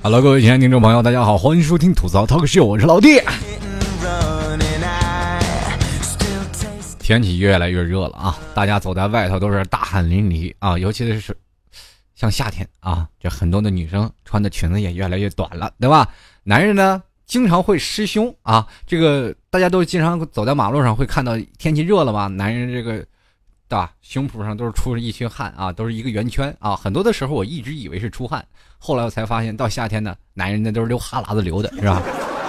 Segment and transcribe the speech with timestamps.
[0.00, 3.20] Hello，各位亲爱的听众朋友，大家好，欢迎收听吐槽 talk show，我是老弟。
[7.00, 11.36] 天气越来越热了啊，大家走在外头都是大汗淋漓啊，尤其是
[12.14, 16.08] 像夏天啊，这很多的女生穿的裙子也越来越短了，对吧？
[16.44, 23.04] 男人呢，经常会失胸啊，这个大家都经常走在马路上会看到，天气热了嘛，男人这个。
[23.68, 23.92] 对吧？
[24.00, 26.74] 胸脯上都是出了一群汗啊，都是一个圆圈啊。
[26.74, 28.44] 很多的时候我一直以为是出汗，
[28.78, 32.02] 后来我才发现，到夏天呢，男人那都是流哈喇子流的，是吧？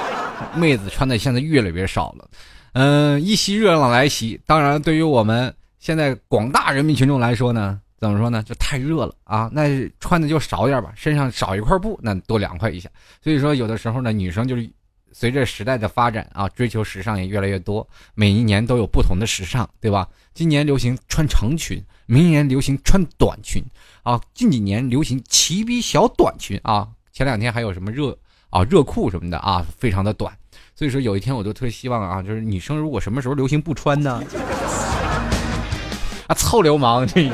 [0.55, 2.25] 妹子穿的现在越来越少了。
[2.71, 8.41] 嗯，一袭热浪来袭，当然对于我们现在广大人民群众来说呢，怎么说呢？
[8.43, 12.89] 就太热了啊，那穿的就少点吧，身上少一块布，那多凉快一下。
[13.21, 14.69] 所以说，有的时候呢，女生就是。
[15.11, 20.07] 随着时代的发展啊，追求时尚也越来越多，每一年都有不同的时尚，对吧？
[20.33, 23.63] 今年流行穿长裙，明年流行穿短裙，
[24.03, 28.17] 啊，近几年流行齐逼小短裙啊，前两天还有什么热
[28.49, 30.33] 啊热裤什么的啊，非常的短。
[30.75, 34.23] 所以说有一天我就特别希望啊，就是女生如果什么时候流行不穿呢？
[36.27, 37.29] 啊，臭流氓这。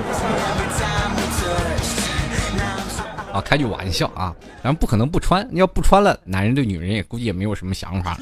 [3.36, 4.33] 啊，开句玩笑啊，
[4.64, 5.45] 咱不可能不穿。
[5.52, 8.17] 你要不穿了，男人对女人也估计也没有什么想法。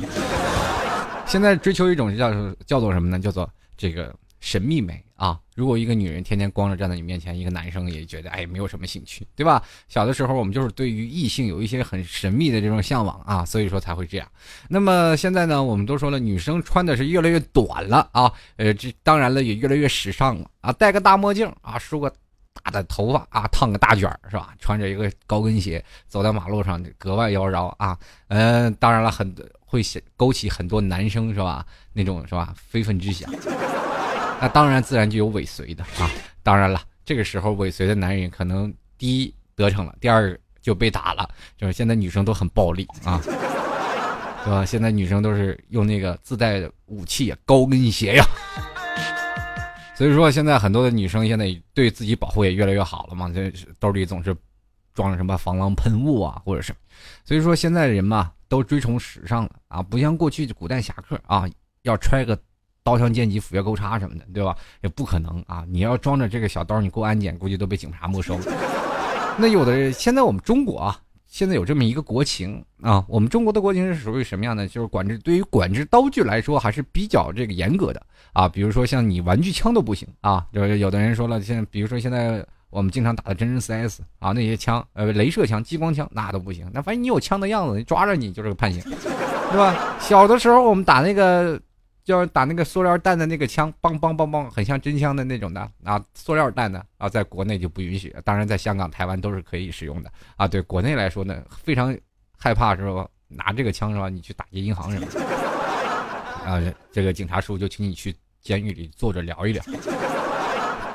[1.28, 2.33] 现在追求一种叫
[2.66, 3.19] 叫做什么呢？
[3.19, 3.47] 叫做
[3.78, 5.39] 这个神秘美啊。
[5.53, 9.61] 如果一个女人天天光着站在你面前，一个男生也觉得哎没有什么兴趣，对吧？
[9.88, 14.28] 小的时候我们就是对于异性有一些很神秘的这种向往啊，所以说才会这样。
[14.67, 22.11] 那么现在呢，我们都说了，女生穿的是越来越短了啊，呃，这当然了也越来越时尚了啊，戴个大墨镜啊，梳个。
[22.61, 24.53] 大的头发啊，烫个大卷儿是吧？
[24.59, 27.97] 穿着一个高跟鞋走在马路上，格外妖娆啊。
[28.27, 29.33] 嗯，当然了，很
[29.65, 29.81] 会
[30.15, 31.65] 勾起很多男生是吧？
[31.93, 32.53] 那种是吧？
[32.55, 33.31] 非分之想。
[34.39, 36.09] 那当然，自然就有尾随的啊。
[36.43, 41.29] 当然了，这个时候尾随的男人可能第一得逞了，第二就被打了。
[41.57, 43.19] 就是现在女生都很暴力啊，
[44.44, 44.66] 对吧？
[44.66, 48.25] 现在女生都是用那个自带的武器高跟鞋呀。
[49.95, 54.35] 所以说，现在很多的女生现在对自己保护也越来越好了嘛，这兜里总是
[54.93, 56.73] 装着什么防狼喷雾啊，或者是，
[57.23, 61.45] 所以说现在人嘛都追崇时尚了啊，不像过去古代侠客啊，
[61.83, 62.37] 要揣个
[62.83, 64.57] 刀枪剑戟斧钺钩叉什么的，对吧？
[64.81, 68.39] 也不可能啊，你要装着这个小刀，你过安检估计都被警察没收。
[69.37, 70.99] 那有的现在我们中国啊。
[71.33, 74.67] 现在有这么一个国情啊，我们中国的国情是属于什么样的？
[74.67, 77.99] 就是管制对于管制刀具来说还是比较这个严格的
[78.33, 78.47] 啊。
[78.47, 86.69] 比如说像你玩具枪都不行啊，就是有的人说了，现在比如说现在我们经常打的真人 CS 啊，那些枪呃，镭射枪、激光枪那都不行。
[86.72, 89.97] 那反正你有枪的样子，抓着你就是个判刑，对吧？
[89.99, 91.59] 小的时候我们打那个。
[92.03, 100.47] 就是打那个塑料弹的那个枪，梆梆梆梆，很像真枪的那种的啊，塑料弹的啊，在国内就不允许，当然在香港、台湾都是可以使用的啊。
[100.47, 101.97] 对国内来说呢，非常
[102.38, 103.08] 害怕是吧？
[103.30, 104.09] 拿这个枪是吧？
[104.09, 105.22] 你去打劫银行什么的，
[106.46, 109.64] 啊，这个警察叔叔就请你去监狱里坐着聊一聊。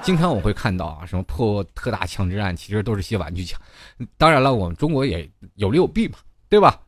[0.03, 3.61] 经常我会看到啊，什么破特大枪支案，其实都是些玩具枪。
[4.17, 6.81] 当然了，我们中国也有利有弊嘛，对吧？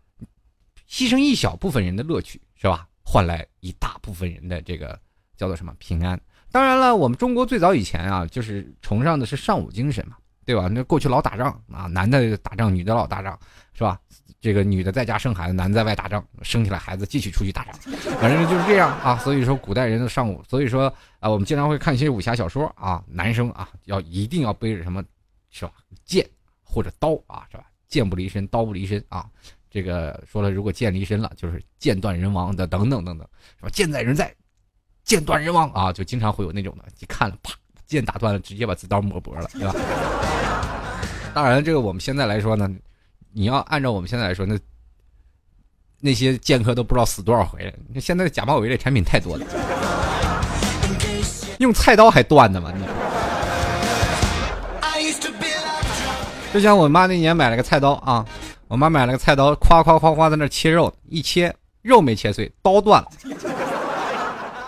[0.89, 2.87] 牺牲一小部分人的乐趣是吧？
[3.10, 4.97] 换来一大部分人的这个
[5.37, 6.21] 叫做什么平安？
[6.53, 10.69] 当然了，我们中国最早以前啊，就是崇尚的是尚武精神嘛，对吧？
[10.69, 13.37] 那过去老打仗啊，男的打仗，女的老打仗，
[13.72, 13.98] 是吧？
[14.41, 17.75] 这个女的在家生孩子，男在外打仗，生起来孩子继续出去打仗，
[18.21, 19.19] 反正就是这样啊。
[19.19, 20.87] 所以说，古代人的尚武，所以说
[21.19, 25.03] 啊，我们经常会看一些武侠小说啊，男生啊要一定要背着什么，
[25.50, 25.72] 是吧？
[26.04, 26.25] 剑
[26.62, 27.65] 或者刀啊，是吧？
[27.88, 29.28] 剑不离身，刀不离身啊。
[29.71, 33.25] 这个说了，如果剑离身了，就是剑断人亡的，等等等等，
[33.57, 33.69] 是吧？
[33.73, 34.35] 剑在人在，
[35.05, 37.55] 剑断人亡啊，就经常会有那种的，一看了，啪，
[37.87, 39.75] 剑打断了，直接把子刀抹脖了，对吧？
[41.33, 42.69] 当然，这个我们现在来说呢，
[43.33, 44.59] 你要按照我们现在来说，那
[46.01, 47.73] 那些剑客都不知道死多少回了。
[47.95, 49.47] 那现在假冒伪劣产品太多了，
[51.61, 52.73] 用菜刀还断的吗？
[52.77, 52.84] 你
[56.53, 58.27] 就像我妈那年买了个菜刀啊。
[58.71, 61.53] 我妈买了个菜刀，夸夸夸夸在那切肉，一切
[61.83, 63.09] 肉没切碎，刀断了。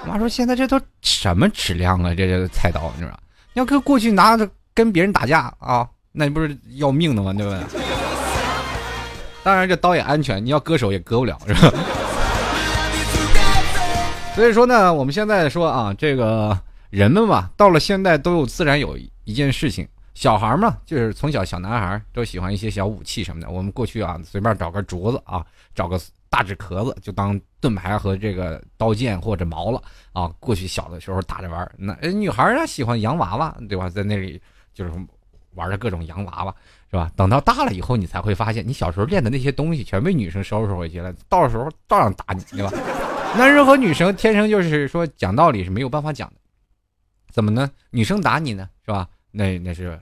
[0.03, 2.13] 我妈说：“现在这都什么质量啊？
[2.13, 3.17] 这这菜刀，你知道？
[3.53, 7.33] 要搁过去拿着跟别人打架啊，那你不是要命的吗？
[7.33, 7.61] 对不对？
[9.45, 11.73] 当然，这刀也安全，你要割手也割不了，是吧？
[14.35, 16.59] 所以说呢，我们现在说啊，这个
[16.91, 19.87] 人们嘛，到了现在都有自然有一件事情。”
[20.23, 23.51] 小孩嘛，就是从小小男孩都喜欢一些小武器什么的。
[23.51, 29.83] 我们过去啊，随便找个竹子啊，找个大纸壳子，就当盾牌和这个刀剑或者矛了
[30.13, 30.33] 啊。
[30.39, 33.89] 过去小的时候打着玩那女孩呢喜欢洋娃娃，对吧？
[33.89, 34.41] 在那里
[34.73, 34.93] 就是
[35.55, 36.55] 玩着各种洋娃娃。
[36.89, 37.11] 是吧？
[37.17, 42.71] 等到大了以后，你才会发现，你小时候练的那些东西全被女生收拾回去了，到时候照样打你，对吧？
[43.37, 46.35] 男生和女生天生就是说讲道理是没有办法讲的，
[47.33, 47.69] 怎么呢？
[47.91, 49.09] 女生打你呢，是吧？
[49.33, 49.99] 那那是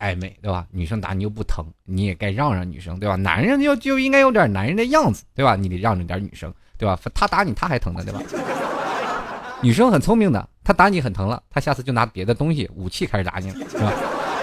[0.00, 0.66] 暧昧，对吧？
[0.70, 3.14] 女生打你又不疼，你也该让让女生，对吧？
[3.14, 5.54] 男人就就应该有点男人的样子，对吧？
[5.54, 6.98] 你得让着点女生，对吧？
[7.14, 8.20] 他打你他还疼呢，对吧？
[9.62, 13.92] 女生很聪明的，她打你很疼了，她下次就拿别的东西武器开始打你了，是吧？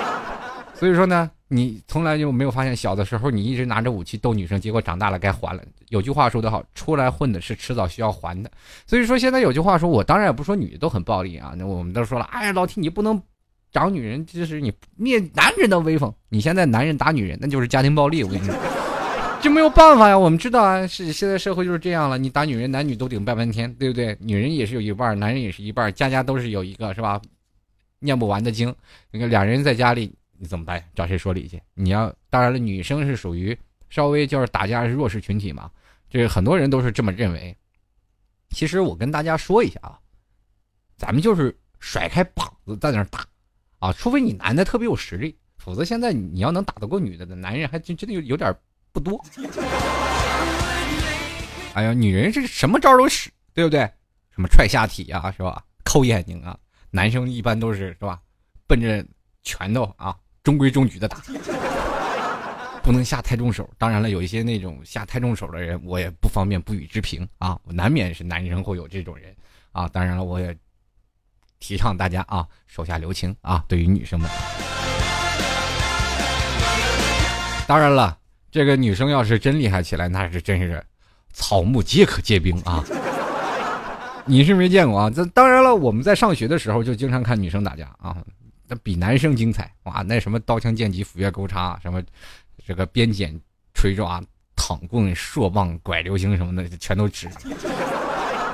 [0.76, 5.64] 所以说呢，你从来就没有发现，小的时候你一直拿着武器逗女生，结果长大了该还了。
[5.90, 8.52] 有句话说得好，出来混的是迟早需要还的。
[8.86, 13.20] 所以说现在有句话说，我当然也不说女的都很暴力啊，那我们都说了，哎呀，老 T 你不能
[13.72, 16.14] 找女人，就是你灭男人的威风。
[16.30, 18.56] 你现在男人打女人，那就是家庭暴力，我跟你说。
[19.40, 22.18] 就没有办法呀，我们知道啊，是现在社会就是这样了。
[22.18, 24.18] 你打女人，男女都顶半边天，对不对？
[24.20, 27.22] 女人也是有一半，男人也是一半，家家都是有一个，是吧？
[28.00, 28.76] 念不完的经。
[29.12, 30.84] 你看两人在家里，你怎么办？
[30.96, 31.62] 找谁说理去？
[31.76, 33.56] 你要当然了，女生是属于
[33.90, 35.70] 稍微就是打架是弱势群体嘛，
[36.10, 37.56] 这个很多人都是这么认为。
[38.50, 40.00] 其实我跟大家说一下啊，
[40.98, 43.24] 咱们就是甩开膀子在那打
[43.80, 48.56] 啊，除非你男的特别有实力，否则现在你要能打得过女的的男人，还真真的有有点。
[48.94, 49.24] 不多，
[51.76, 53.82] 哎呀，女人是什么招都使，对不对？
[54.32, 55.64] 什么踹下体啊，是吧？
[55.84, 56.58] 抠眼睛啊，
[56.90, 58.20] 男生一般都是是吧？
[58.66, 59.06] 奔着
[59.44, 61.22] 拳头啊，中规中矩的打，
[62.82, 63.70] 不能下太重手。
[63.78, 67.60] 当然了，有一些那种下太重手的人，我也不方便不予置评啊。
[67.66, 69.36] 难免是男生会有这种人
[69.74, 69.88] 啊。
[69.90, 70.58] 当然了，我也
[71.60, 73.64] 提倡大家啊，手下留情啊。
[73.68, 74.30] 对于女生们，
[77.68, 78.18] 当然了。
[78.50, 80.84] 这个女生要是真厉害起来，那是真是
[81.32, 82.84] 草木皆可皆兵啊！
[84.26, 85.10] 你是没见过啊？
[85.10, 88.18] 这当然了，我们在上学的时候就经常看女生打架啊，
[88.68, 90.02] 那比男生精彩哇！
[90.02, 92.02] 那什么刀枪剑戟斧钺钩叉，什么
[92.66, 93.40] 这个鞭锏
[93.76, 94.24] 锤抓
[94.56, 97.30] 躺棍硕棒拐流星什么的，全都指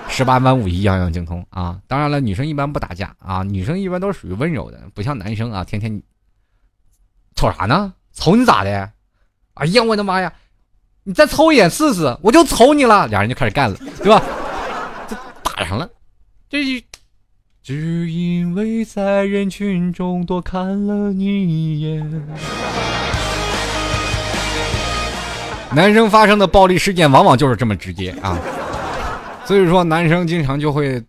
[0.09, 1.79] 十八般武艺样样精通啊！
[1.87, 6.01] 当然了，女生一般不打架啊，女生一般都是属于温柔的，不像男生啊，天天
[7.35, 7.93] 瞅啥呢？
[8.13, 8.91] 瞅你咋的？
[9.55, 10.31] 哎呀，我的妈呀！
[11.03, 13.07] 你再瞅一眼试试，我就瞅你了。
[13.07, 14.23] 俩人就开始干了，对吧？
[15.09, 15.89] 就打上了。
[16.47, 16.63] 这
[17.61, 22.27] 只因为在人群中多看了你一眼。
[25.73, 28.37] 男生发生的暴力事件往往就是这么直接啊，
[29.45, 31.03] 所以说男生经常就会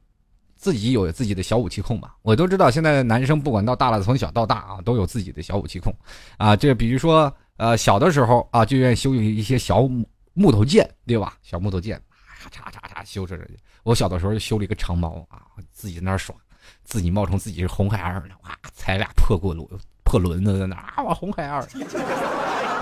[0.56, 2.14] 自己有自己的小武器控吧。
[2.22, 5.94] 我都知道，现在的男生不管到大了，从小到大啊，都有自己的小武器控
[6.36, 6.54] 啊。
[6.56, 7.34] 这比如说。
[7.56, 11.34] 呃，小的时候啊，就愿意修一些小木木头剑，对吧？
[11.40, 12.02] 小木头剑，
[12.40, 13.38] 咔嚓嚓嚓修着。
[13.84, 16.34] 我小的时候就修了一个长矛啊，自己在那儿耍，
[16.82, 19.64] 自己冒充自己是红孩儿呢，哇，踩俩破锅轮
[20.02, 21.64] 破轮子在那啊，我红孩儿。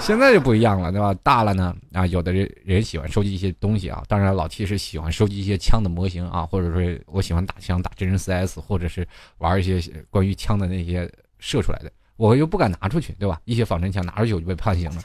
[0.02, 1.14] 现在就不一样了，对吧？
[1.22, 9.06] 大了呢啊，有的人人喜欢收集一些东西啊，当然老七是喜欢收集一些枪的模型啊，或者说我喜欢打枪，打真人 CS，或者是
[9.38, 11.08] 玩一些关于枪的那些
[11.38, 11.92] 射出来的。
[12.16, 13.40] 我又不敢拿出去，对吧？
[13.44, 15.02] 一些仿真枪拿出去我就被判刑了。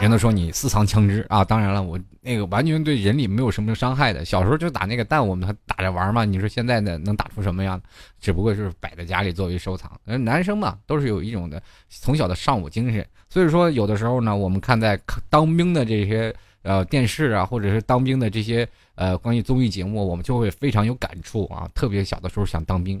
[0.00, 1.44] 人都说你私藏枪支啊！
[1.44, 4.24] 当然了，我那个完全对人里没有什么伤害的。
[4.24, 6.24] 小时候就打那个弹，我们还打着玩嘛。
[6.24, 7.78] 你说现在呢，能打出什么样？
[8.18, 9.92] 只不过是摆在家里作为收藏。
[10.04, 13.06] 男生嘛，都是有一种的从小的尚武精神。
[13.28, 21.68] 所以说，有的时候呢，我们看在当兵的这些呃电视啊，或者是当兵的这些呃关于综艺节目，我们就会非常有感触啊。
[21.74, 22.98] 特别小的时候想当兵。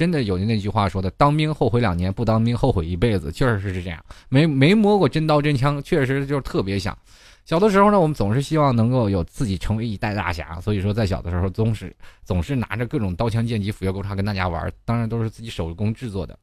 [0.00, 4.02] 真的有那句话说的，当兵后悔两年，不当兵后悔一辈子，确实是这样。
[4.30, 6.96] 没没摸过真刀真枪，确实就是特别想。
[7.44, 16.38] 小的时候呢，我们总是希望能够有自己成为一代大侠，所以说在小的时候总是总是拿着各种刀枪剑戟斧钺钩叉跟大家玩，当然都是自己手工制作的，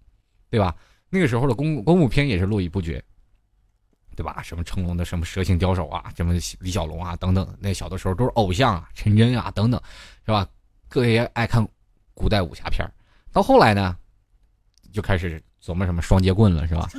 [0.51, 0.75] 对吧？
[1.09, 3.03] 那个时候的功功夫片也是络绎不绝，
[4.15, 4.39] 对吧？
[4.43, 9.81] 什么成龙的什么蛇形刁手啊，什么李小龙啊等等，那小的时候都是偶像啊，陈真啊等等，
[10.23, 10.47] 是吧？
[10.87, 11.67] 各位爱看
[12.13, 12.85] 古代武侠片
[13.37, 13.95] 到后来呢，
[14.91, 16.89] 就开始琢磨什么双截棍了，是吧？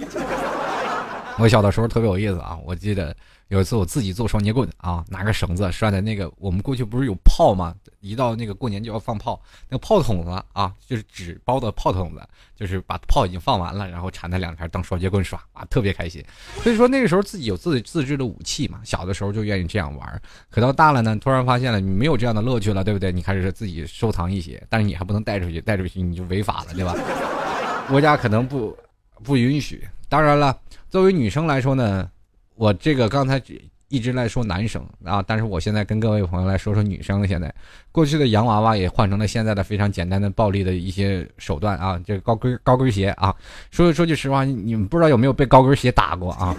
[1.39, 2.59] 我小的时候特别有意思啊！
[2.65, 3.15] 我记得
[3.47, 7.73] 有一次我自己做双截棍啊，拿个绳子拴在那个我们过去不是有炮吗？
[8.01, 12.21] 一到那个过年就要放炮，那个炮筒子啊，就是纸包的炮筒子，
[12.57, 16.25] 就是把炮已经放完了，然后缠在两边当双截棍耍啊，特别开心。
[16.63, 20.23] 所以说那个时候自己有自己自制的武器嘛，小的时候就愿意这样玩。
[20.51, 23.13] 可到大了呢，突然发现了你没有这样的乐趣了，对不对？
[23.13, 26.95] 你开始自己收藏一些，但是你还不能带出去，带出去你就违法了，对吧？
[27.89, 28.77] 国家可能不
[29.23, 29.87] 不允许。
[30.09, 32.09] 当然了，作为女生来说呢，
[32.55, 33.41] 我这个刚才
[33.89, 37.27] 一直来说男生啊，但是我现在跟各位朋友来说说女生。
[37.27, 37.55] 现在
[37.91, 43.35] 过去的洋娃娃也换成了现在的非常简单的暴力的一些手段啊，这个高跟高跟鞋啊。
[43.71, 46.55] 说说句实话，你们不知道有没有被高跟鞋打过啊？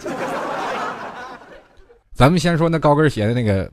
[2.13, 3.71] 咱们先说那高跟鞋的那个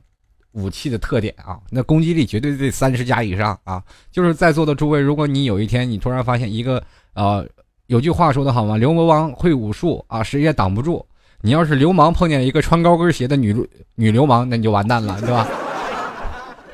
[0.53, 3.83] 武器的特点啊，那攻击力绝对得三十加以上啊。
[4.11, 6.81] 就是在座的诸位，如果你有一天你突然发现一个
[7.13, 7.47] 呃，
[7.87, 8.77] 有句话说的好吗？
[8.77, 11.05] 流氓会武术啊，谁也挡不住。
[11.41, 13.55] 你要是流氓碰见一个穿高跟鞋的女
[13.95, 15.47] 女流氓，那你就完蛋了，对吧？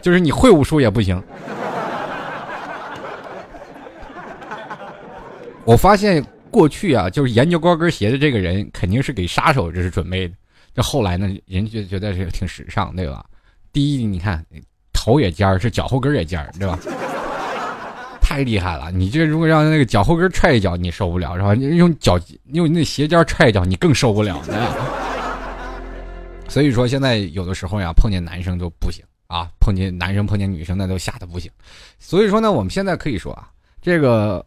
[0.01, 1.21] 就是你会武术也不行。
[5.65, 10.33] 我发现过去啊，就是研究高跟鞋的这个人，肯定是给杀手这是准备的。
[10.73, 13.23] 这后来呢，人就觉得是挺时尚，对吧？
[13.71, 14.43] 第一，你看
[14.91, 16.79] 头也尖儿，是脚后跟也尖儿，对吧？
[18.33, 18.89] 太厉害了！
[18.91, 21.53] 你这如果让那个脚后跟踹一脚，你受不了是吧？
[21.53, 24.75] 你用脚用那鞋尖踹一脚，你更受不了呢。
[26.49, 31.51] 所以说，现在有的时候呀，碰见男生都不行啊，碰见男生碰见女生那都吓得不行。
[31.99, 33.51] 所以说呢，我们现在可以说啊，
[33.83, 34.43] 这个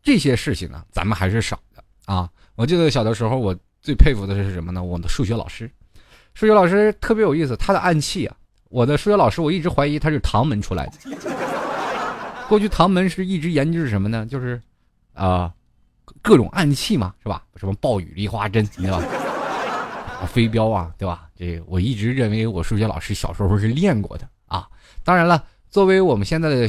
[0.00, 2.30] 这些事情呢，咱们还是少的啊。
[2.54, 4.84] 我记得小的时候，我最佩服的是什么呢？
[4.84, 5.68] 我的数学老师，
[6.34, 8.36] 数学老师特别有意思，他的暗器啊，
[8.70, 10.92] 我的数学老师，我一直怀疑他是唐门出来的。
[12.54, 14.24] 过去唐门是一直研究什么呢？
[14.26, 14.62] 就是，
[15.12, 15.52] 啊，
[16.22, 17.42] 各种暗器嘛，是吧？
[17.56, 19.02] 什么暴雨梨花针，对吧？
[20.28, 21.26] 飞镖啊，对吧？
[21.36, 24.68] 这我一直认为我数学老师小时候是练过的啊。
[25.02, 26.68] 当然了，作为我们现在的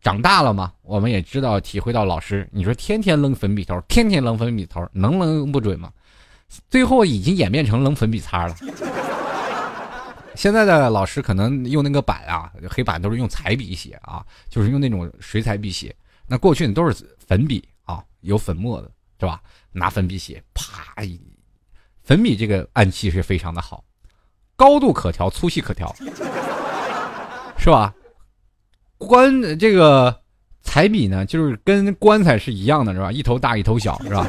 [0.00, 5.90] 长大了嘛，我们也知道体会到老师，你说天天扔粉笔头，天天扔粉笔头，能扔不准吗？
[6.70, 8.54] 最后已经演变成扔粉笔擦了。
[10.38, 15.92] 现在的老师可能用那个板啊，黑板都是用彩笔写啊，就是用那种水彩笔写。
[16.28, 19.42] 那过去你都是粉笔啊，有粉末的，是吧？
[19.72, 20.94] 拿粉笔写，啪！
[22.04, 23.82] 粉笔这个暗器是非常的好，
[24.54, 25.92] 高度可调，粗细可调，
[27.58, 27.92] 是吧？
[28.96, 30.20] 棺这个
[30.62, 33.10] 彩笔呢，就是跟棺材是一样的，是吧？
[33.10, 34.24] 一头大一头小，是吧？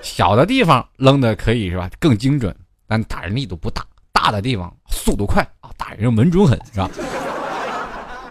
[0.00, 1.90] 小的地方扔的可以是吧？
[2.00, 3.84] 更精准，但打人力度不大。
[4.22, 6.88] 大的地方速度快啊，打人稳准狠是吧？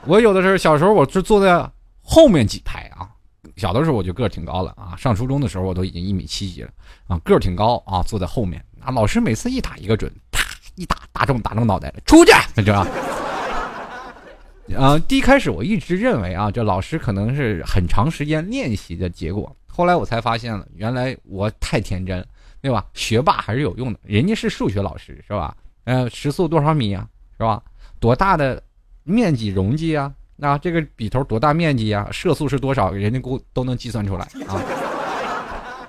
[0.05, 1.69] 我有的时候小时候我是坐在
[2.01, 3.09] 后面几排啊，
[3.57, 6.69] 小的时候我就个儿挺高了啊，上初中的时候我都已经一米七几了
[7.07, 10.41] 啊，个儿挺高啊，坐在后面啊，老师每次一打一个准，啪
[10.75, 12.87] 一打打中打中脑袋了，出去，你知道？
[14.79, 22.25] 啊，第一开始我一直认为啊，这老师可能是很长时间练习的结果，后来我才发现了，原来我太天真，
[22.61, 22.85] 对吧？
[22.93, 25.53] 学霸还是有用的，人家是数学老师，是吧？
[25.83, 27.07] 呃，时速多少米啊？
[27.37, 27.61] 是吧？
[27.99, 28.61] 多大的
[29.03, 30.11] 面积容积啊？
[30.35, 32.07] 那这个笔头多大面积啊？
[32.11, 32.91] 射速是多少？
[32.91, 34.61] 人家估都能计算出来啊！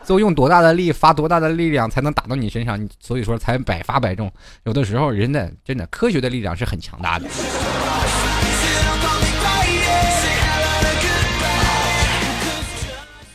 [0.05, 2.83] 就用多大的力发多大的力量才能打到你身上？
[2.83, 4.31] 你所以说才百发百中。
[4.65, 7.27] 有的时候，人的真的科学的力量是很强大的。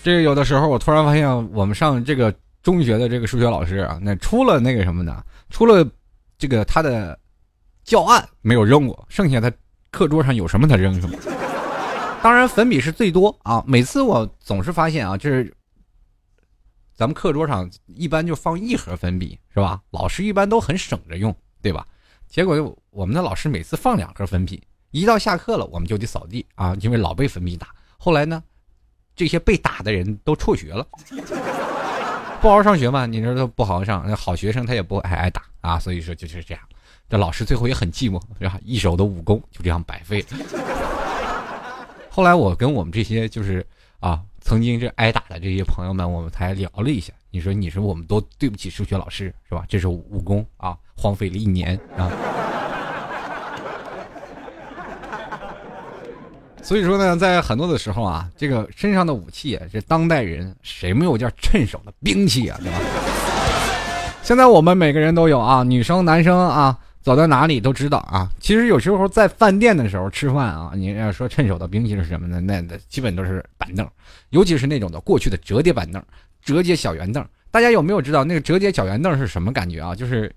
[0.04, 5.24] 这个有的时候，我突然发现，我们上这个中学的这个数学老师啊，那除了那个什么呢？
[5.50, 5.88] 除了
[6.38, 7.18] 这个他的
[7.84, 9.52] 教案没有扔过，剩下他
[9.92, 11.18] 课桌上有什么他扔什么。
[12.22, 15.54] 当然粉笔是最多啊，每次我总是发现啊，就是
[16.94, 19.82] 咱们课桌上一般就放一盒粉笔是吧？
[19.92, 21.86] 老师一般都很省着用，对吧？
[22.28, 27.70] 结果我们的老师每次放两盒粉笔，一到下课了我们就得扫地啊，因为老被粉笔打。
[27.98, 28.44] 后来呢，
[29.16, 30.86] 这些被打的人都辍学了。
[32.40, 33.06] 不好好上学嘛？
[33.06, 35.80] 你说他不好好上，那好学生他也不爱挨打啊。
[35.80, 36.64] 所以说就是这样，
[37.10, 38.60] 这老师最后也很寂寞，是吧？
[38.64, 40.38] 一手的武功就这样白费了。
[42.10, 43.66] 后来我跟我们这些就是
[44.00, 47.12] 啊，曾经是挨打的这些朋友们，我们才聊了一下。
[47.32, 49.66] 你说你说我们多对不起数学老师是吧？
[49.68, 52.12] 这是武功啊，荒废了一年啊。
[56.68, 62.78] 所以说呢，在很多的时候啊，这个身上的武器啊，这当代人谁没有件趁手的兵器啊，对吧？
[64.22, 68.30] 现在我们每个人都有啊，女生、男生啊，走到哪里都知道啊。
[68.42, 72.42] 其实有时候在饭店的时候吃饭啊，你要说趁手的兵器是什么呢？
[72.42, 73.90] 那那基本都是板凳，
[74.32, 76.04] 尤其是那种的过去的折叠板凳、
[76.44, 77.26] 折叠小圆凳。
[77.50, 79.96] 大家有没有知道那个折叠小圆凳是什么感觉啊？
[79.96, 80.30] 就是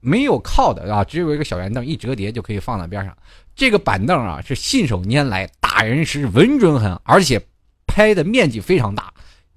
[0.00, 3.16] 没有靠的啊，只有一个小圆凳，一折叠就可以放在边上。
[3.60, 5.46] 这个板凳啊，是信手拈来。
[5.60, 7.38] 打人时稳准狠，而且
[7.86, 9.12] 拍的面积非常大，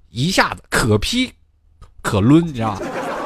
[0.10, 1.31] 一下子可劈
[2.01, 2.81] 可抡，你知道吗？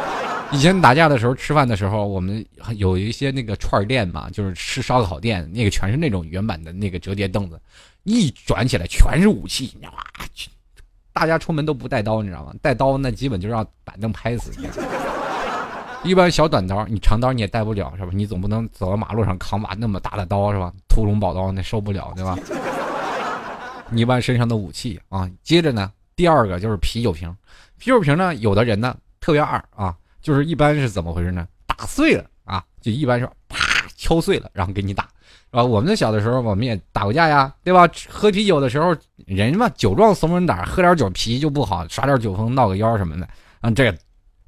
[0.53, 7.59] 以前打架的时候，吃饭的时候，我们有一些那个串店嘛，就是吃烧烤店，那个全是那种原版的那个折叠凳子，
[8.03, 9.89] 一转起来全是武器，哇！
[11.11, 12.53] 大家出门都不带刀，你知道吗？
[12.61, 14.51] 带刀那基本就让板凳拍死。
[16.03, 18.11] 一般小短刀，你长刀你也带不了是吧？
[18.13, 20.71] 你总不能走到马路上扛把那么大的刀是吧？
[20.87, 22.37] 屠龙宝刀那受不了对吧？
[23.89, 27.33] 你一般身上的武器啊，接着呢，第二个就是啤酒瓶，
[27.77, 31.47] 啤酒瓶呢，有的人呢特别二啊，就是一般是怎么回事呢？
[31.65, 35.07] 打碎了啊，就一般是啪敲碎了，然后给你打，
[35.51, 35.63] 啊？
[35.63, 37.89] 我们小的时候我们也打过架呀，对吧？
[38.09, 43.27] 喝啤酒的时候，人嘛酒壮怂人胆，喝点酒脾气就不好，耍点酒疯闹个腰什么的，
[43.61, 43.97] 啊，这个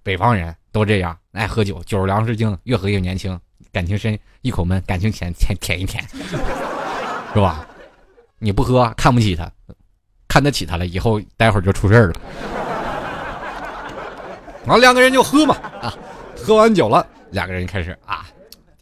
[0.04, 0.56] 北方人。
[0.72, 3.40] 都这样，爱喝酒，酒是粮食精，越喝越年轻，
[3.72, 6.04] 感情深，一口闷，感情浅，舔舔一舔，
[7.34, 7.66] 是吧？
[8.38, 9.52] 你不喝，看不起他，
[10.28, 12.14] 看得起他了，以后待会儿就出事儿了。
[14.64, 15.94] 然后两个人就喝嘛，啊，
[16.38, 18.28] 喝完酒了，两个人开始啊，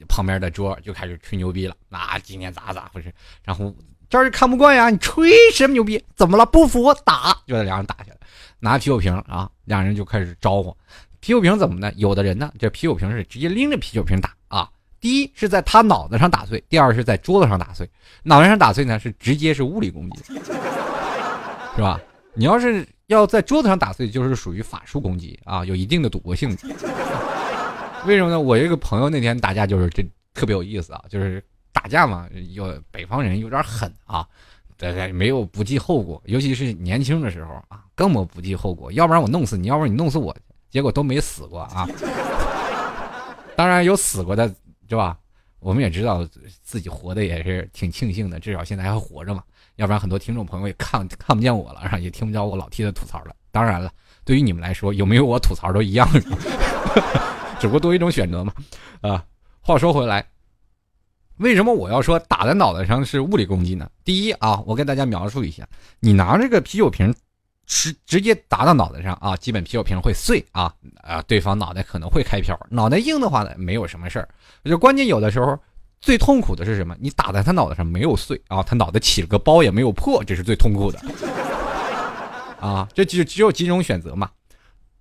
[0.09, 3.13] 旁边的桌就开始吹牛逼了，啊，今天咋咋回事？
[3.43, 3.73] 然后
[4.09, 6.03] 这儿看不惯呀，你吹什么牛逼？
[6.15, 6.45] 怎么了？
[6.45, 8.17] 不服打，就在两人打起来，
[8.59, 10.75] 拿啤酒瓶啊，两人就开始招呼。
[11.19, 11.91] 啤酒瓶怎么呢？
[11.95, 14.69] 有的人呢，这啤酒瓶是直接拎着啤酒瓶打啊。
[14.99, 17.87] 第一是在他脑袋上打碎，第二是在桌子上打碎。
[18.23, 20.33] 脑袋上打碎呢，是直接是物理攻击，
[21.75, 22.01] 是吧？
[22.33, 26.67] 你要是要在桌子上打碎，就是属于法术攻击啊，有一定的赌博性质。
[28.05, 28.39] 为什么呢？
[28.39, 34.27] 我一个朋友那天打架就是这特别有意思啊，就是打架嘛，有北方人有点狠啊，
[34.77, 40.35] 对对，没有不计后果，尤其是年轻的时候啊，更不不计后果，要不然我弄死你，要不然你弄死我。
[40.69, 41.87] 结果都没死过啊！
[43.55, 44.47] 当然有死过的，
[44.89, 45.17] 是吧？
[45.59, 46.27] 我们也知道
[46.61, 49.41] 自己活的也是挺庆幸的，至少现在还活着嘛。
[49.77, 53.35] 要不然很多听众朋友也看看不见我了，也听不着我老替他吐槽了。
[53.51, 53.91] 当然了，
[54.23, 56.07] 对于你们来说，有没有我吐槽都一样，
[57.59, 58.53] 只不过多一种选择嘛。
[59.01, 59.23] 啊，
[59.61, 60.23] 话说回来，
[61.37, 63.89] 为什么我要说打在脑袋上是物理攻击呢？
[64.03, 65.67] 第一啊，我跟大家描述一下，
[65.99, 67.13] 你拿这个啤酒瓶。
[67.67, 72.57] 直直接打到脑袋上啊，基本啤酒瓶会碎啊啊，对方脑袋可能会开瓢。
[72.71, 74.29] 脑袋硬的话呢，没有什么事儿。
[74.63, 75.59] 就关键有的时候
[75.99, 76.95] 最痛苦的是什么？
[76.99, 80.99] 你打在他脑袋上没有碎啊，他脑袋起了个包也没有破，这是最痛苦的。
[82.59, 84.31] 啊，这就只有几种选择嘛。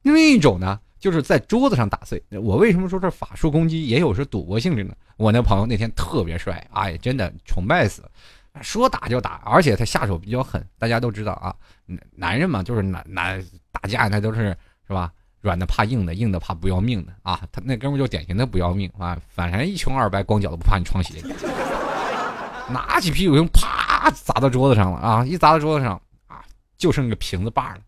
[0.02, 2.22] 另一种呢，就是在桌子上打碎。
[2.30, 4.92] 我为什么说这法术攻击也有是赌博性质呢？
[5.16, 8.02] 我那朋友那天特别帅，哎，真的崇拜死。
[8.62, 10.64] 说打就打，而且他下手比较狠。
[10.78, 11.54] 大家都知道啊，
[12.14, 15.12] 男人嘛，就是男男打架那都是是吧？
[15.40, 17.40] 软的怕硬的，硬的怕不要命的啊。
[17.52, 21.22] 他那哥们就典型的不要命啊，反正一穷二白，光脚的不怕你穿鞋。
[22.68, 25.24] 拿起啤酒瓶，啪砸到桌子上了啊！
[25.24, 26.42] 一砸到桌子上啊，
[26.76, 27.80] 就剩个瓶子把了。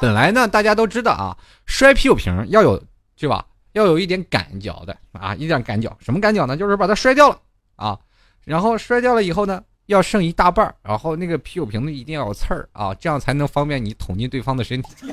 [0.00, 2.82] 本来呢，大家都知道啊，摔啤酒瓶要有
[3.16, 3.46] 是吧？
[3.70, 5.96] 要有一点赶脚的啊，一点赶脚。
[6.00, 6.56] 什么赶脚呢？
[6.56, 7.38] 就是把它摔掉了
[7.76, 7.96] 啊。
[8.44, 14.90] 然后摔掉了以后呢，要剩一大半儿然后那个啤酒瓶子一定要有刺儿啊，这样才能方便你捅进对方的身体。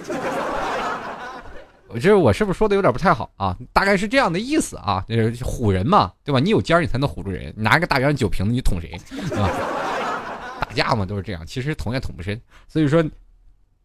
[1.94, 3.54] 我这我是不是说的有点不太好啊？
[3.74, 6.40] 大概是这样的意思啊，就是唬人嘛，对吧？
[6.40, 8.92] 你有尖儿你才能唬住人，拿个大圆酒瓶子你捅谁？
[9.36, 9.50] 啊？
[10.64, 12.40] 打架嘛都是这样，其实捅也捅不深。
[12.70, 13.04] 所以说，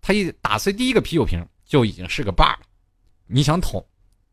[0.01, 2.61] 他一打碎第一个啤酒瓶就已经是个把了，
[3.27, 3.85] 你想捅，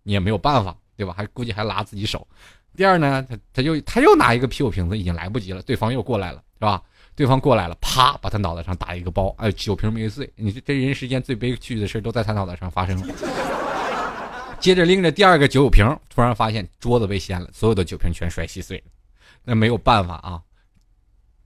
[0.04, 1.12] 你也没有办法，对吧？
[1.18, 2.28] 还估计还拉自己手。
[2.76, 6.82] 第二呢，他他又他又拿一个啤酒瓶子，已经来不及了，对方又过来了，是吧？
[7.16, 10.28] 对方过来了，啪，把他脑袋上打一个包，哎，酒瓶没碎。
[10.36, 13.14] 你这人世间最悲剧的事都在他脑袋上发生了。
[14.60, 18.86] 接着拎着第二个酒瓶，突然发现桌子被掀了，所有的酒瓶全摔稀碎了。
[19.44, 20.42] 那没有办法啊，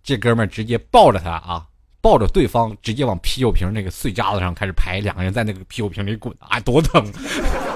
[0.01, 1.67] 这哥们直接抱着他啊，
[1.99, 7.05] 抱着对方，直接往啤酒瓶那个碎渣子上开始拍，两个人在那个啤酒瓶里滚，啊，多疼！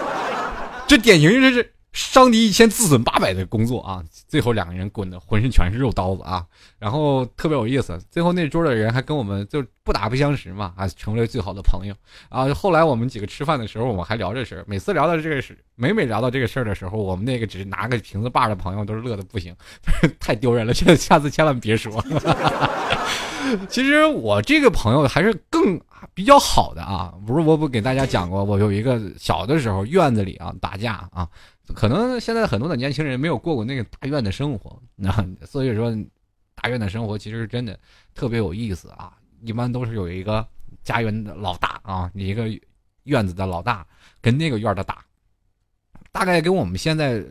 [0.88, 1.74] 这典型这是。
[1.94, 4.02] 伤敌一千，自损八百的工作啊！
[4.28, 6.46] 最后两个人滚的浑身全是肉刀子啊！
[6.80, 11.94] 然后特别有意思，最后那桌的人还跟我们就不打不相识嘛，啊，成为最好的朋友
[12.30, 12.54] 啊！
[12.54, 14.64] 后来我们几个吃饭的时候，我们还聊这事儿。
[14.68, 19.54] 每次聊到这个事，每每聊到这个事儿的时候，我们那个只是拿个瓶子把的朋友都是乐的不行，
[20.18, 22.02] 太丢人了，下下次千万别说。
[23.68, 25.78] 其实我这个朋友还是更
[26.14, 31.28] 比较好的啊，不是我不给大家讲过，我有一个小的时候院子里啊打架啊。
[31.74, 35.12] 可能现在很多的年轻人没有过过那个大院的生活，那
[35.46, 35.96] 所以说，
[36.56, 37.80] 大院的生活其实真的
[38.14, 39.18] 特别有意思啊。
[39.44, 40.46] 一般都是有一个
[40.84, 42.48] 家园的老大啊，一个
[43.04, 43.88] 院子的老大
[44.22, 45.06] 跟那个院的打，
[46.12, 47.24] 大概跟我们现在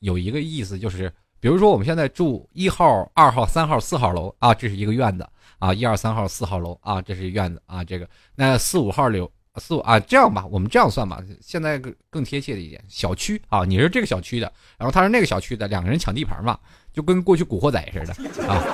[0.00, 5.26] 有一个意思就是，比如说我们现在住一号、二号、三号、四号楼啊，这是一个院子
[5.58, 9.30] 啊，一二三号、四号楼啊，这是院子啊，这个那四五号楼。
[9.56, 16.58] 四五啊，这样吧，我们这样算吧，现在更更贴切的一点，小区啊，你是这个小区的，然后他是那个小区的，两个人抢地盘嘛，
[16.92, 18.64] 就跟过去古惑仔似的啊，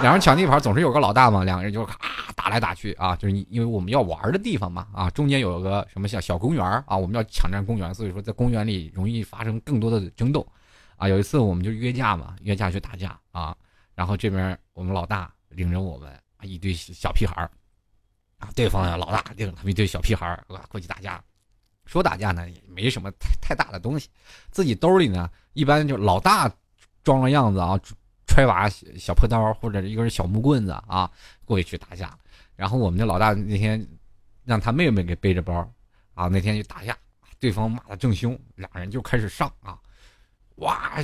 [0.00, 10.46] 两人抢地盘，总是有个老大嘛，两个人就咔打来打去啊，就是因为我们要玩的地方嘛啊，中间有个什么小小公园啊，我们要抢占公园，所以说在公园里容易发生更多的争斗
[10.96, 11.06] 啊。
[11.06, 13.54] 有一次我们就约架嘛，约架去打架啊，
[13.94, 17.50] 然后这边我们老大领着我们一堆小屁孩儿
[18.42, 21.22] 啊，对方老大领他们一堆小屁孩儿过去打架。
[21.86, 24.08] 说打架呢也没什么太太大的东西，
[24.50, 26.50] 自己兜里呢一般就老大
[27.04, 27.78] 装了样子啊，
[28.26, 31.10] 揣把小破刀或者一根小木棍子啊
[31.44, 32.16] 过去去打架。
[32.56, 33.84] 然后我们的老大那天
[34.44, 35.54] 让他妹妹给背着包
[36.14, 36.96] 啊，那天就打架，
[37.38, 39.78] 对方骂的正凶，两人就开始上啊，
[40.56, 40.98] 哇，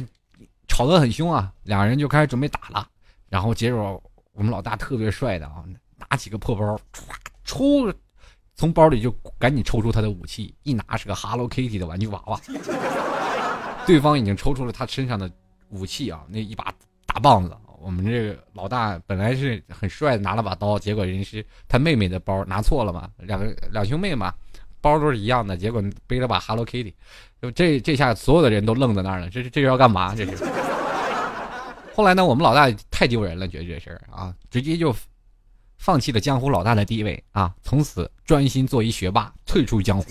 [0.68, 2.88] 吵得很凶啊，两人就开始准备打了。
[3.28, 5.64] 然后结果我们老大特别帅的啊，
[6.10, 7.92] 拿起个破包唰抽。
[8.60, 12.40] 从包里就赶紧抽出他的武器，一拿是个 Hello Kitty 的玩具娃娃。
[13.86, 15.30] 对方已经抽出了他身上的
[15.68, 16.74] 武器啊，那一把
[17.06, 17.56] 大棒子。
[17.80, 24.34] 我们这个老大本来是很帅，拿了把刀，结果人是他妹妹的包拿错了嘛，两个两兄妹嘛，
[24.80, 26.92] 包都是一样的，结果背了把 Hello Kitty，
[27.40, 30.16] 就这这下所有的人都愣在那儿了，这是这是要干嘛？
[30.16, 30.44] 这是。
[31.94, 34.92] 后来呢，我们老大太丢人了，觉得这事儿啊，直接就。
[35.78, 40.04] 放弃了江湖老大的地位啊，从此专心做一学霸，退出江湖。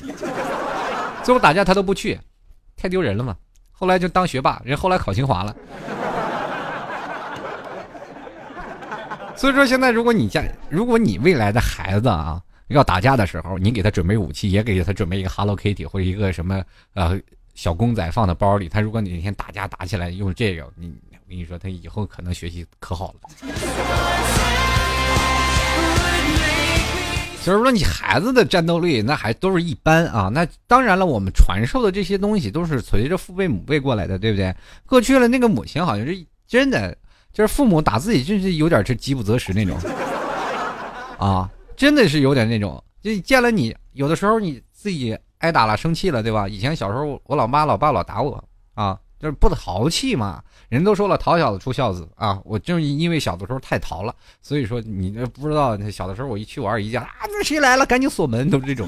[1.23, 2.19] 最后打架他都不去，
[2.75, 3.36] 太丢人了嘛。
[3.71, 5.56] 后来就当学霸，人后来考清华了。
[9.36, 16.63] 所以说现在如果你家，如果你未来的孩子啊要打架的时候，你给他准备武器，也给他准备一个 Hello Kitty 或者一个什么
[16.95, 17.19] 呃
[17.53, 18.67] 小公仔放在包里。
[18.67, 24.57] 他如果哪天打架打起来用这个，你我跟你说，他以后可能学习可好了。
[27.47, 30.29] 就是说，你孩子的战斗力那还都是一般啊。
[30.33, 34.53] 那当然了，我们传授的这些东西都是随着父辈母辈过来的，对不对？
[34.86, 36.93] 过去了，那个母亲好像是真的，
[37.31, 39.77] 就是父母打自己，就是有点是饥不择食那种
[41.17, 42.83] 啊，真的是有点那种。
[43.01, 46.49] 就见了你，有的时候你自己挨打了，生气了，对吧？
[46.49, 48.99] 以前小时候，我老妈、老爸老打我啊。
[49.19, 52.39] 就是不淘气嘛，人都说了，淘小子出孝子啊！
[52.45, 58.88] 我正因为小的时候太淘了，所以说你不知道，小的时候我一去我二姨家啊，那谁来了，赶紧锁门，都是这种，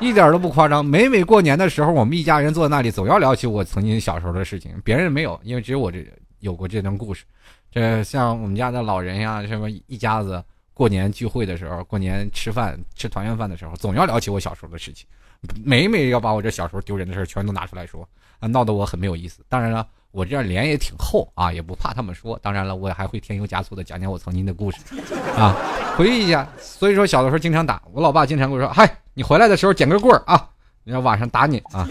[0.00, 0.84] 一点都不夸张。
[0.84, 6.06] 每每过年的时候，我们一家人坐在那里，总要聊起我曾经小时候的事情，别人没有，因为只有我这
[6.38, 7.24] 有过这段故事。
[7.72, 10.42] 这像我们家的老人呀，什么一家子
[10.80, 15.06] 过年聚会的时候，过年吃饭吃团圆饭的时候，总要聊起我小时候的事情，
[15.62, 18.08] 每每要把我这小时候丢人的事全都拿出来说。
[18.38, 19.44] 啊，闹得我很没有意思。
[19.46, 22.38] 当然了，我这样脸也挺厚啊，也不怕他们说。
[22.38, 24.78] 当然了，我还会添油加醋的讲讲我曾经的故事，
[25.36, 25.54] 啊，
[25.98, 26.48] 回忆一下。
[26.56, 30.48] 所以说，小的时候经常打我老爸，经常跟我说：“嗨，你回来的时候捡根棍儿啊，
[30.82, 31.86] 你要晚上打你啊。”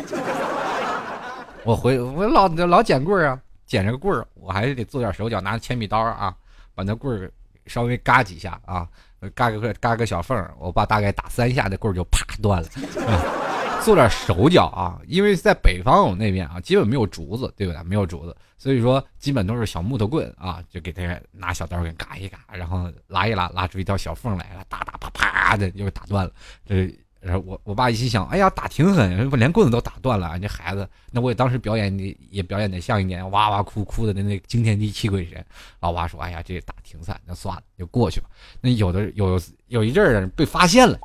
[1.63, 6.33] 我回我老老捡棍儿啊，捡着个棍儿，我还是得做点手脚，拿铅笔刀啊，
[6.73, 7.31] 把那棍儿
[7.69, 8.85] 稍微嘎几下啊，
[9.33, 12.67] 嘎个嘎个小缝，我爸大概打三下，那棍就啪断了。
[13.81, 17.81] 做点手脚啊，因为在北方我们那边啊，基本没有竹子，对不对？
[17.83, 21.01] 没有竹子，所以说基本都是小木头棍啊，就给他
[21.31, 26.31] 拿小刀给嘎一嘎，然后拉一拉，拉出一条小缝来了，打打啪啪的又打断了。
[26.65, 35.45] 这然后我我爸一心想，哎呀，打挺狠，连棍子都打断了，这孩子，那我也当时表演的也表演的像一点，哇哇哭哭的那那惊天地泣鬼神。
[35.79, 38.27] 老爸说，哎呀，这打挺惨，那算了，就过去吧。
[38.61, 40.97] 那有的有有一阵儿被发现了，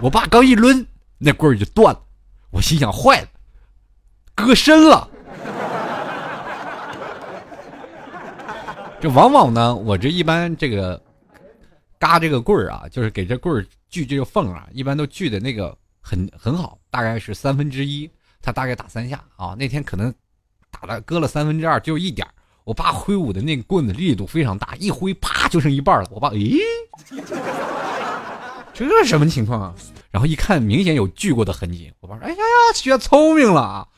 [0.00, 0.86] 我爸刚一抡。
[1.20, 2.00] 那棍儿就断了，
[2.50, 3.28] 我心想坏了，
[4.36, 5.10] 割身了。
[9.00, 11.02] 这往往呢，我这一般这个
[11.98, 19.54] 嘎这个棍儿啊，就是给这棍儿锯这个缝啊，一般都锯的那个很很好，大概是三分之一，他大概打三下啊。
[19.58, 20.12] 那天可能
[20.70, 22.26] 打了割了三分之二，就一点
[22.64, 26.08] 我爸挥舞的那个棍子力度非常大，一挥啪就剩一半了。
[26.12, 26.58] 我爸咦，
[28.74, 29.74] 这什么情况啊？
[30.10, 31.92] 然后一看，明显有锯过的痕迹。
[32.00, 33.88] 我爸说：“哎呀呀，学聪明了啊！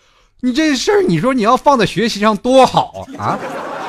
[0.41, 3.39] 你这事儿，你说你要放在学习上多好啊！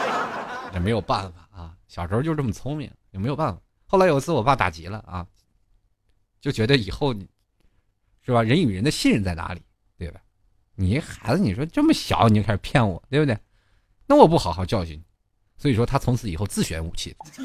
[0.73, 3.59] 也没有办法啊，小时候就这么聪明，也没有办法。
[3.91, 5.27] 后来有一次，我爸打急了啊，
[6.39, 7.13] 就觉得以后，
[8.21, 8.41] 是吧？
[8.41, 9.61] 人与人的信任在哪里？
[9.97, 10.21] 对吧？
[10.75, 13.37] 你孩子，你说这么小你就开始骗我，对不对？
[14.07, 15.03] 那我不好好教训你，
[15.57, 17.13] 所以说他从此以后自选武器，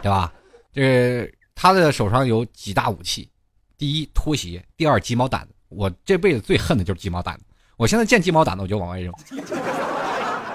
[0.00, 0.32] 对吧？
[0.72, 3.28] 这。”他的手上有几大武器，
[3.76, 5.54] 第一拖鞋，第二鸡毛掸子。
[5.68, 7.42] 我这辈子最恨的就是鸡毛掸子，
[7.76, 9.12] 我现在见鸡毛掸子我就往外扔。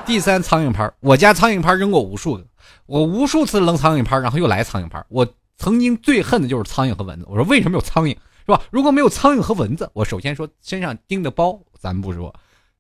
[0.08, 2.46] 第三苍蝇拍，我家苍蝇拍扔过无数个，
[2.86, 5.04] 我无数次扔苍蝇拍，然后又来苍蝇拍。
[5.10, 7.26] 我曾经最恨的就是苍蝇和蚊子。
[7.30, 8.62] 我说为什么有苍蝇，是吧？
[8.72, 12.34] 如果没有苍蝇和蚊子，我首先说身上钉的包咱不说，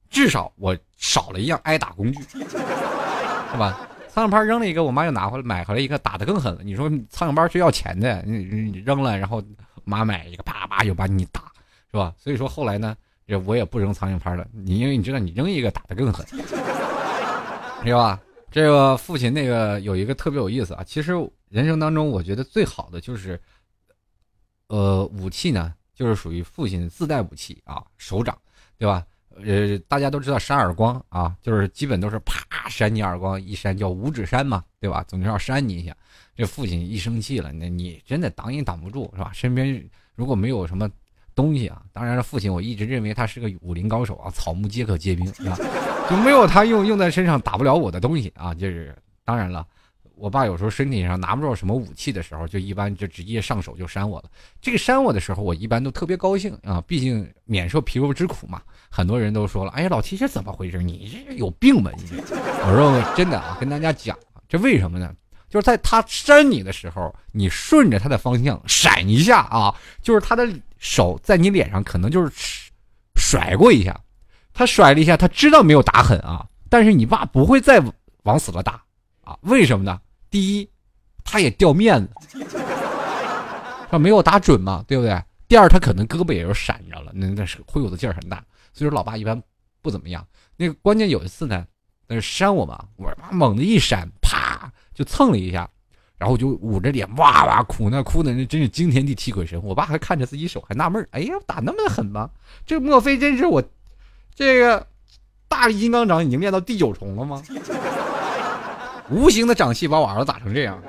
[0.10, 3.78] 至少我少了一样挨打工具，是吧？
[4.08, 6.62] 苍蝇拍扔了一个，我妈又拿回来买回来一个，打的更狠了。
[6.64, 9.44] 你说苍蝇拍是要钱的，你你扔了，然后
[9.84, 11.42] 妈买一个，啪啪又把你打，
[11.92, 12.14] 是吧？
[12.18, 12.96] 所以说后来呢，
[13.46, 14.48] 我也不扔苍蝇拍了。
[14.54, 16.26] 你因为你知道，你扔一个打的更狠，
[17.88, 18.22] 是吧？
[18.50, 20.84] 这个父亲那个有一个特别有意思啊。
[20.84, 21.14] 其实
[21.50, 23.40] 人生当中，我觉得最好的就是，
[24.68, 28.38] 呃，武器呢，就是属于父亲自带武器啊，手掌，
[28.78, 29.06] 对吧？
[29.46, 35.04] 呃，大家都知道扇耳光啊，就是基本都是啪扇你耳光，一扇叫五指扇嘛，对吧？
[35.08, 35.96] 总是要扇你一下。
[36.36, 39.32] 这父亲一生气了，那你真的挡也挡不住，是吧？
[39.34, 40.90] 身边如果没有什么
[41.36, 45.58] 东西啊，当然了，父亲我一直认为他是个武林高手啊，草木皆可皆兵，是吧？
[46.10, 48.54] 就没有他用用在身上打不了我的东西啊。
[48.54, 49.66] 就是当然了。
[50.20, 54.26] 我爸有时候身体上拿不着什么武器的时候，就一般就直接上手就扇我了。
[54.60, 58.60] 这个扇我的时候，我一般都特别高兴啊，毕竟免受皮肉之苦嘛。
[58.90, 60.82] 很多人都说了：“哎呀，老七这怎么回事？
[60.82, 64.18] 你这有病吧？”你我说真的啊，跟大家讲，
[64.50, 65.14] 这为什么呢？
[65.52, 72.34] 就是在他扇你的时候，你顺着他的方向闪一下啊，就是他的手在你脸上可能就是
[73.16, 73.96] 甩过一下，
[74.58, 77.80] 他甩了一下，他知道没有打狠啊，但是你爸不会再
[78.24, 78.82] 往死了打
[79.24, 79.38] 啊？
[79.42, 80.02] 为什么呢？
[80.32, 80.68] 第一，
[81.24, 82.48] 他也掉面子，
[83.92, 85.24] 他没有打准嘛，对不对？
[85.48, 88.44] 第二，他可能胳膊也有闪着了，那那是挥舞的劲儿很大，
[88.74, 89.40] 所以说老爸一般
[89.84, 90.26] 不怎么样。
[90.56, 91.64] 那个关键有一次呢，
[92.08, 95.70] 那是扇我嘛，我妈猛的一闪，啪就蹭了一下，
[96.18, 99.62] 然后就捂着脸哇哇哭，那哭的那真是惊天地泣鬼神。
[99.64, 102.32] 我爸还看着自己手，还纳闷哎呀，打那么狠吗？
[102.66, 103.64] 这莫非真是我
[104.38, 104.86] 这个
[105.48, 107.42] 大力金刚掌已经练到第九重了吗？
[109.10, 110.80] 无形的掌气把我儿子打成这样，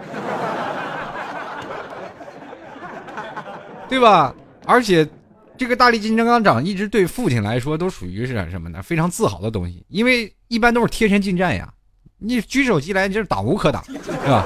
[3.89, 4.35] 对吧？
[4.67, 5.09] 而且，
[5.57, 8.83] 这个大力金刚掌一直对父亲来说都属于是什么呢？
[8.83, 11.73] 非常自豪的东西，因为一般都是贴身近战呀，
[12.19, 14.45] 你举手即来就是挡无可挡，是吧？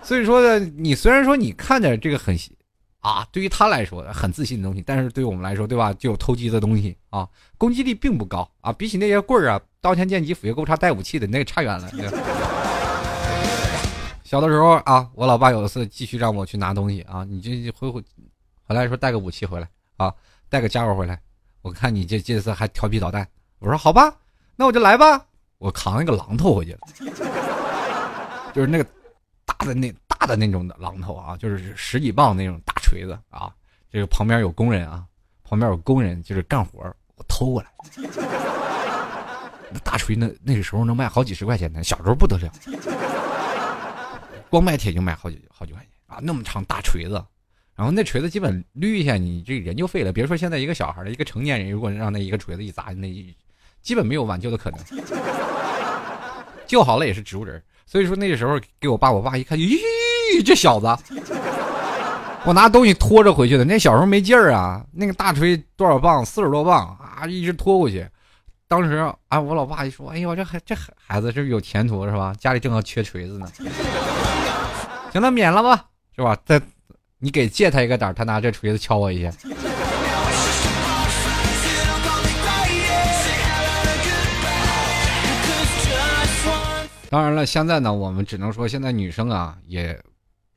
[0.00, 2.38] 所以说呢，你虽然说你看着这个很
[3.06, 5.92] 啊，对于他来说很自信的东西，但是对于我们来说，对吧？
[5.92, 11.88] 就有偷鸡的东西啊，攻击力并不高啊，比起那些棍儿啊、刀枪剑戟斧钺钩叉带武器的那个差远了。
[14.24, 18.02] 小的时候啊，我老爸有一次继续让我去拿东西啊，你就回回
[18.64, 20.12] 回来说带个武器回来啊，
[20.48, 21.20] 带个家伙回来。
[21.62, 23.24] 我看你这这次还调皮捣蛋，
[23.60, 24.12] 我说好吧，
[24.56, 25.24] 那我就来吧。
[25.58, 26.80] 我扛一个榔头回去了，
[28.52, 28.84] 就是那个
[29.44, 33.52] 大的那大的那种的榔头啊，就是十几磅那种大锤子啊。
[33.90, 35.04] 这个旁边有工人啊，
[35.44, 36.78] 旁边有工人就是干活，
[37.16, 37.68] 我偷过来。
[39.70, 42.50] 那 大锤那那个时候能卖好几十块钱呢，小时候不得了。
[44.48, 46.18] 光卖铁就卖好几好几块钱啊！
[46.22, 47.24] 那么长大锤子，
[47.74, 50.12] 然后那锤子基本捋一下，你这人就废了。
[50.12, 53.12] 别说现在一个小孩了，一个成年人如果让那一个锤子一砸，那
[53.82, 54.80] 基本没有挽救的可能。
[56.66, 57.62] 救好了也是植物人。
[57.86, 59.78] 所以说那个时候给我爸，我爸一看，咦，
[60.44, 60.86] 这小子，
[62.44, 63.64] 我拿东西拖着回去的。
[63.64, 66.24] 那小时候没劲儿啊，那个大锤多少磅？
[66.24, 68.06] 四十多磅啊，一直拖过去。
[68.68, 72.34] 当时啊，我老爸一说，哎呦，这孩这孩子是有前途是吧？
[72.38, 73.46] 家里正好缺锤子呢。
[75.12, 75.84] 行了，免了吧，
[76.14, 76.36] 是吧？
[76.44, 76.60] 再，
[77.18, 79.30] 你给借他一个胆，他拿这锤子敲我一下。
[87.08, 89.96] 当然了，现在呢，我们只能说，现在女生啊，也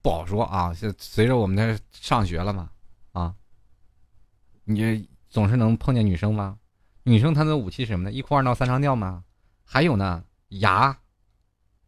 [0.02, 0.74] 不好说啊。
[0.74, 2.70] 就随着我们的上学了嘛，
[3.12, 3.34] 啊，
[4.64, 6.58] 你总是能碰见女生吗？
[7.04, 8.12] 女生她的武器是什么呢？
[8.12, 9.24] 一哭二闹三上吊吗？
[9.64, 10.98] 还有呢，牙，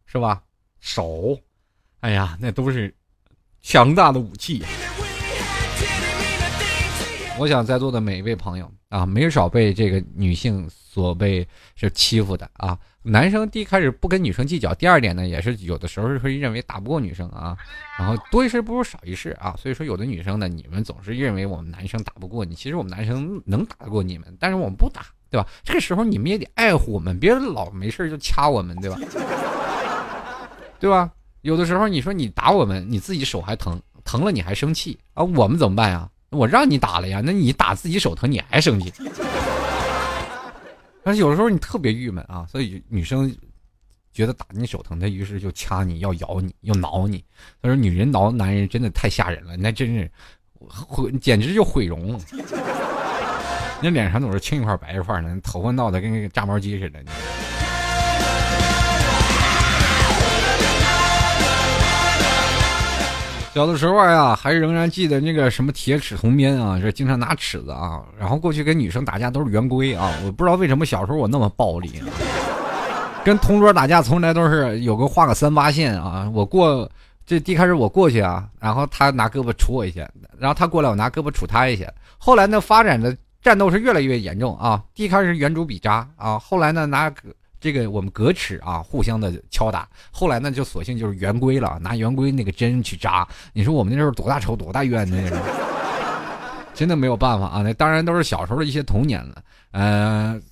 [0.06, 0.42] 是吧？
[0.80, 1.38] 手。
[2.00, 2.92] 哎呀，那都是
[3.60, 4.64] 强大的武器。
[7.38, 12.78] 我想在座的每一位朋友啊，没少被这个女性所被是欺负的啊。
[13.04, 17.56] 男生第一开始不跟女生计较，第二点呢，也是有的时候会认为打不过女生啊。
[17.98, 19.56] 然后多一事不如少一事啊。
[19.58, 25.46] 所以说，有的女生呢，你们总是认为我们男生打不过你，其实我们男生能打得过你们，但是我们不打，对吧？
[25.64, 28.96] 这个时候你们也得爱护我们，别老没事就掐我们，对吧？
[30.78, 31.10] 对吧？
[31.40, 35.24] 有的时候你说你打我们，你自己手还疼，疼了你还生气啊？
[35.24, 36.08] 我们怎么办呀？
[36.30, 38.92] 我让你打了呀，那你打自己手疼你还生气？
[41.02, 43.34] 但是有的时候你特别郁闷啊，所以女生
[44.12, 47.24] 觉得打你手疼，她于是就掐你要咬你要挠你。
[47.60, 50.10] 她说女人挠男人真的太吓人了，那真是
[50.60, 52.20] 毁，简直就毁容。
[53.82, 57.02] 那脸上总是青一块白一块的，头发闹得跟个炸毛鸡似的。
[63.54, 70.10] 小的时候呀，还仍然记得那个什么铁齿铜鞭啊，是经常拿尺子啊，然后过去跟女生打架都是圆规啊。
[70.24, 72.02] 我不知道为什么小时候我那么暴力，
[73.22, 76.90] 跟同桌打架从来都是有个画个三八线啊，我过
[77.26, 81.84] 这一开始我过去啊，然后他拿胳膊杵我一下，然后他过来我拿胳膊杵他一下，
[82.16, 87.12] 后来呢发展的战斗是越来越严重啊，第一开始圆珠笔扎啊，后来呢拿
[87.62, 95.42] 这个我们格尺啊互相的敲打，后来呢就索性就是圆规了，拿圆规那个针去扎，你说我们那时候多大仇多大怨呢？
[96.74, 100.42] 真的没有办法啊，那当然都是小时候的一些童年了，呃。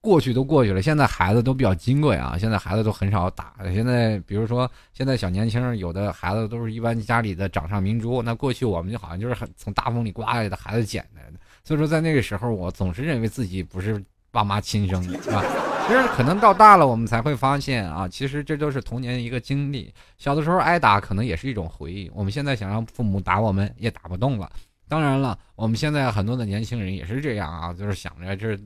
[0.00, 3.54] 过去都过去了，现在孩子都比较金贵啊，现在孩子都很少打。
[3.72, 11.38] 现在比如说，现在小年轻有的孩子都是一般家里的掌上明珠，那过去我们就好像就是很从大风里刮来的孩子捡来的。
[11.64, 15.42] 所以说，在那个时候，我总是认为自己不是爸妈亲生的，是吧？
[15.86, 19.92] 其实可能到大了，我们才会发现啊，其实这都是童年一个经历。
[20.16, 22.10] 小的时候挨打，可能也是一种回忆。
[22.14, 24.50] 我们现在想让父母打我们，也打不动了。
[24.88, 28.58] 当然了，我们现在很多的年轻人也是这样啊，就是想着这。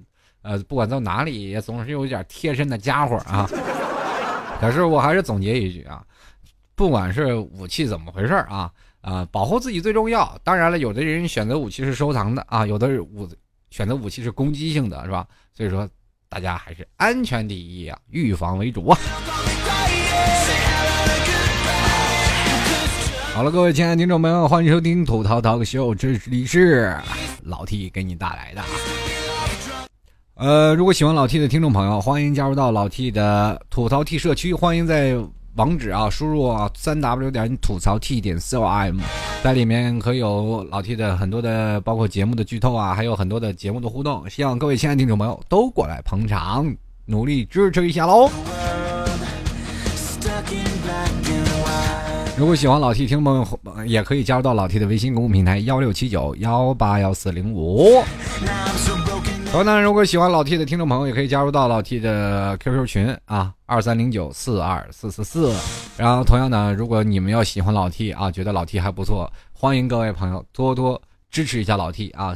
[0.42, 3.50] 呃，不管到哪里，也总是有一点贴身的家伙啊。
[4.61, 6.02] 可是我还是总结一句啊，
[6.76, 10.40] 不管是武器怎么回事啊，啊，保护自己最重要。
[10.44, 13.28] 当然了，有的人选择武器是收藏的啊，有的武
[13.70, 15.26] 选择武器是攻击性的，是吧？
[15.52, 15.87] 所以说，
[16.31, 18.99] 大家还是安全第一啊，预防为主啊。
[23.35, 26.95] 好了，各位亲爱的听众朋友，欢迎收听吐槽涛个秀，这里是
[27.43, 28.62] 老 T 给你带来的。
[30.35, 34.53] 呃，如果喜欢老 T 的听众朋友，欢迎加入到老 T 的吐槽 T 社区。
[34.53, 35.17] 欢迎在
[35.59, 39.01] 网址啊，输入啊三 W 点吐槽 T 点 C O M，
[39.42, 44.31] 在里面可以有老 T 的很多的，包括节目的剧透啊，还有很多的节目的互动。
[44.31, 46.73] 希望各位亲爱的听众朋友都过来捧场，
[47.07, 48.31] 努力支持一下喽。
[52.37, 58.01] 如果喜欢老 T 听朋友，也可以加入到老 T 的微信公众平台幺六七九幺八幺四零五。
[59.51, 65.55] 同样呢，如果喜欢老 T 的听众朋友，也可以加入到老 T 的 QQ 群啊，二三零九四二四四四。
[65.97, 72.35] 然后，同样呢，如果你们要喜欢老 T 啊，觉得老 T 还不错，欢迎各位朋友多多支持一下老 T 啊，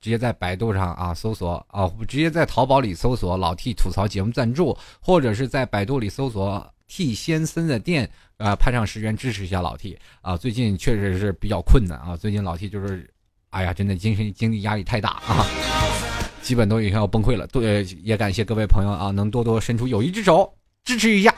[0.00, 10.36] 直接在百度上啊搜索啊，直接在淘宝里搜索老 T 吐槽节目赞助，或者是在百度里搜索 T 先生的店啊，派上十元支持一下老 T 啊。
[10.36, 13.12] 最近确实是比较困难啊，最近老 T 就是，
[13.50, 15.44] 哎呀，真的精神经济压力太大啊。
[16.42, 20.52] 基本都已经要崩溃了，对，也感谢各位朋友啊，能多多伸出友谊之手
[20.84, 21.32] 支持一下。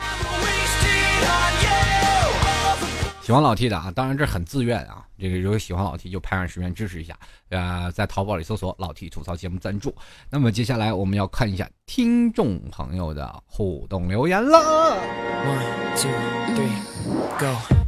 [3.22, 9.94] 喜欢老 T 的啊，当然这很自愿啊，这个如果喜欢老 T 就拍上十元支持一下，呃，在淘宝里搜索“老 T 吐槽节目赞助”。
[10.28, 14.58] 那么接下来我们要看一下听众朋友的互动留言了。
[14.58, 16.10] One two
[16.54, 17.83] three go.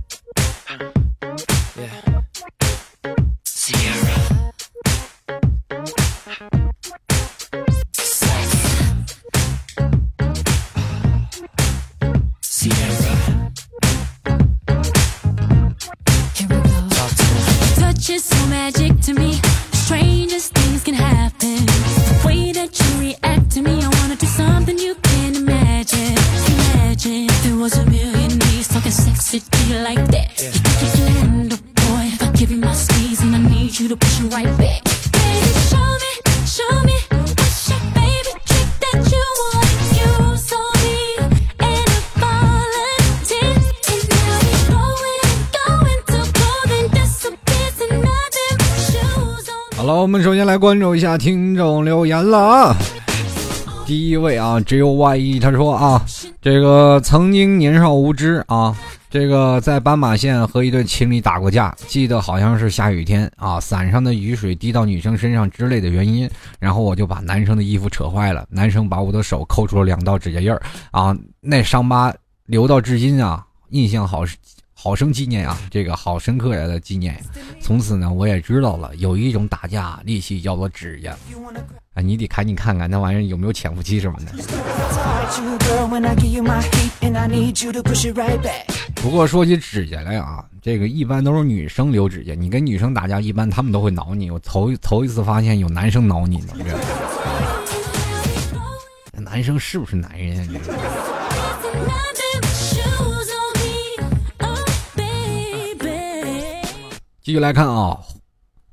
[50.07, 52.77] 我们首先来关注一下听众留言了啊。
[53.85, 56.01] 第一位啊，J O Y E，他说啊，
[56.41, 58.73] 这个曾经年少无知啊，
[59.11, 72.15] 这个在斑马线和一对情侣打过架，记得好像是下雨天啊，伞上的雨水滴到女生身上之类的原因，然后我就把男生的衣服扯坏了，男生把我的手抠出了两道指甲印儿啊，那伤疤
[72.45, 74.25] 留到至今啊，印象好
[74.79, 77.19] 好生纪念啊，这个好深刻呀的纪念。
[77.63, 81.17] 从此呢，我也知道了，有一种打架利器叫做指甲
[81.95, 84.27] 啊，你得赶紧看看那玩意儿有没有潜伏期什么的。
[88.97, 94.31] 不过说起指甲来啊，这个一般都是女生留指甲，你跟女生打架，一般他们都会挠你。
[94.31, 96.53] 我头头一次发现有男生挠你呢，
[99.15, 100.61] 男生是不是男人啊？
[107.27, 107.99] 继续来看啊，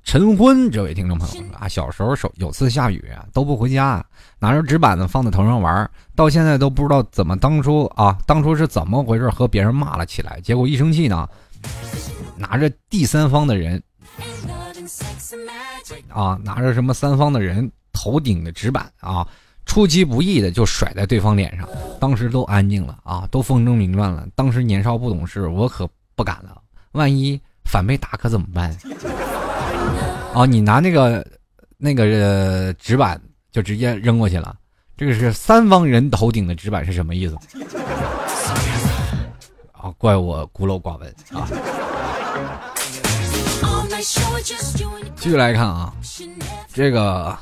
[0.04, 4.06] 晨昏这位听众朋友啊，小时候手有次下雨都不回家，
[4.38, 11.28] 拿着纸板子放在头上玩，到现在都不知道怎么当初啊，当初是怎么回事和别人骂了起来，结果一生气呢，
[12.38, 13.82] 拿着第三方的人
[16.10, 19.28] 啊，拿着什么三方的人头顶的纸板啊，
[19.66, 21.68] 出其不意的就甩在对方脸上，
[22.00, 24.28] 当时都安静了啊，都风声凌乱了。
[24.36, 28.76] 当时年少不懂事，我可不敢了，万一反被打可怎么办？
[30.34, 31.26] 哦，你拿那个
[31.78, 34.56] 那个纸板就直接扔过去了，
[34.98, 37.38] 这个是三方人头顶的纸板是什么意思？
[39.72, 41.48] 啊，怪我孤陋寡闻啊！
[45.16, 45.94] 继续来看啊，
[46.74, 47.38] 这个。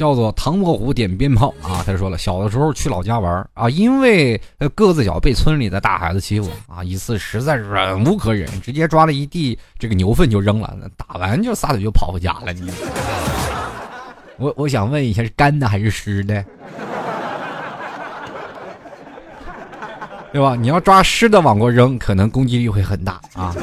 [0.00, 1.82] 叫做唐伯虎点鞭炮啊！
[1.84, 4.40] 他说了，小的时候去老家玩啊，因为
[4.74, 12.50] 个子小被村里的大孩子欺负啊，一次实在忍无可忍，直接抓了一地这个牛粪就扔了，打完就撒腿就跑回家了。
[12.54, 12.72] 你，
[14.38, 16.42] 我我想问一下，是干的还是湿的？
[20.32, 20.56] 对吧？
[20.56, 23.54] 你要抓湿的往过扔，可能攻击力会很大啊。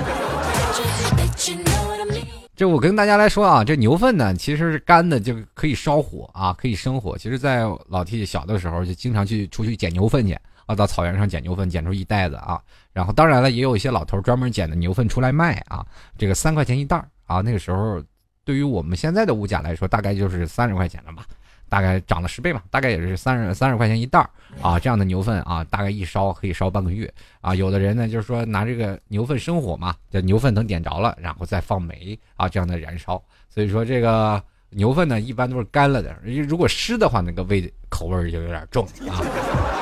[2.57, 7.15] 这我跟大家来说啊，这牛粪呢其实是干的，就可以烧火啊，可以生火。
[7.15, 10.33] 其实，在老 T 小的时候，就经常去出去捡牛粪去
[10.65, 12.59] 啊，到草原上捡牛粪，捡出一袋子啊。
[12.93, 15.85] 然后，当然了，也有一些老头专门捡的牛粪出来卖啊，
[16.17, 16.97] 这个三块钱一袋
[17.27, 17.41] 啊。
[17.41, 18.01] 那个时候，
[18.43, 21.27] 对于我们现在的物价来说，大概就是三十块钱了吧。
[21.69, 24.29] 大概涨了十倍嘛，大概也是三十三十块钱一袋儿
[24.61, 27.11] 啊，这样的牛粪啊，大概一烧可以烧半个月
[27.41, 27.53] 啊。
[27.53, 33.21] 有的人呢，就是说拿这个牛粪生火嘛，这牛粪等点着了，然后再放煤啊，这样的燃烧。
[33.49, 39.21] 所以说这个牛粪呢，一般都是干了的，如果湿的话，那个味口味就有点重啊。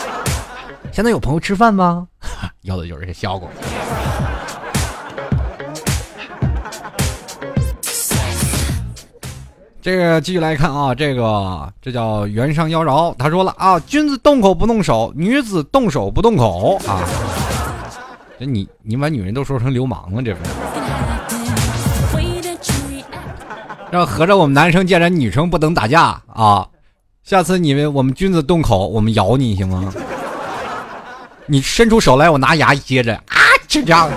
[0.94, 2.08] 现在有朋友吃饭吗？
[2.62, 3.50] 要的就是这效果。
[9.86, 17.04] 这个继续来看啊，这个这叫原上妖娆，他说了啊，君子动口不动手，女子动手不动口啊。
[18.40, 20.40] 这你你把女人都说成流氓了，这不？
[23.92, 26.68] 让合着我们男生见着女生不能打架啊？
[27.24, 29.94] 下次你们我们君子动口，我们咬你行吗？
[31.46, 34.10] 你伸出手来，我拿牙接着啊，就这样。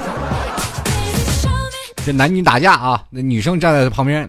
[2.06, 4.26] 这男女打架啊，那女生站在旁边。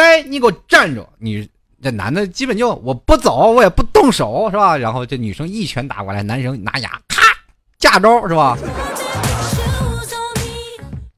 [0.00, 1.06] 哎，你给我站住！
[1.18, 1.46] 你
[1.82, 4.74] 这男的基本就我不走，我也不动手，是吧？
[4.74, 7.22] 然后这女生一拳打过来，男生拿牙咔
[7.78, 8.56] 架招，是吧？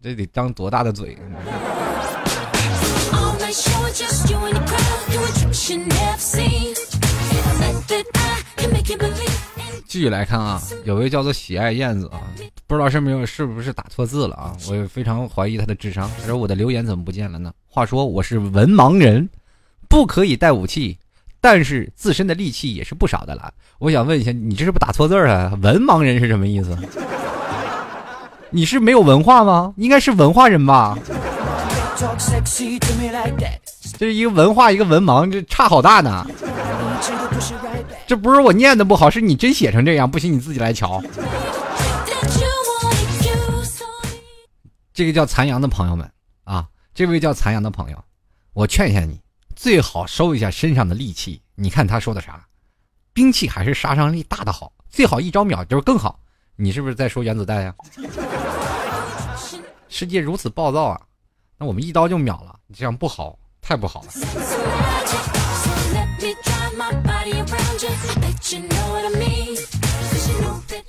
[0.02, 1.16] 这得张多大的嘴？
[9.92, 12.16] 继续来看啊，有位叫做喜爱燕子啊，
[12.66, 14.56] 不知道是没有是不是打错字了啊？
[14.70, 16.10] 我也非常怀疑他的智商。
[16.18, 17.52] 他说我的留言怎么不见了呢？
[17.68, 19.28] 话说我是文盲人，
[19.90, 20.96] 不可以带武器，
[21.42, 23.52] 但是自身的力气也是不少的了。
[23.78, 25.52] 我想问一下，你这是不打错字啊？
[25.60, 26.74] 文盲人是什么意思？
[28.48, 29.74] 你是没有文化吗？
[29.76, 30.98] 应该是文化人吧？
[33.98, 36.26] 这是一个文化，一个文盲，这差好大呢。
[38.06, 41.02] 这不是我念的不好，是你真写成这样，不行你自己来瞧。
[44.92, 46.10] 这个叫残阳的朋友们
[46.44, 46.66] 啊。
[46.94, 48.04] 这位叫残阳的朋友，
[48.52, 49.18] 我劝一下你，
[49.56, 51.40] 最好收一下身上的戾气。
[51.54, 52.44] 你看他说的啥？
[53.14, 56.20] 兵器还是杀伤力大的好，最好一招秒就是更好。
[56.56, 57.74] 你是不是在说原子弹呀？
[59.88, 61.00] 世界如此暴躁啊，
[61.56, 65.41] 那我们一刀就秒了，你这样不好，太不好了。
[67.82, 67.88] 继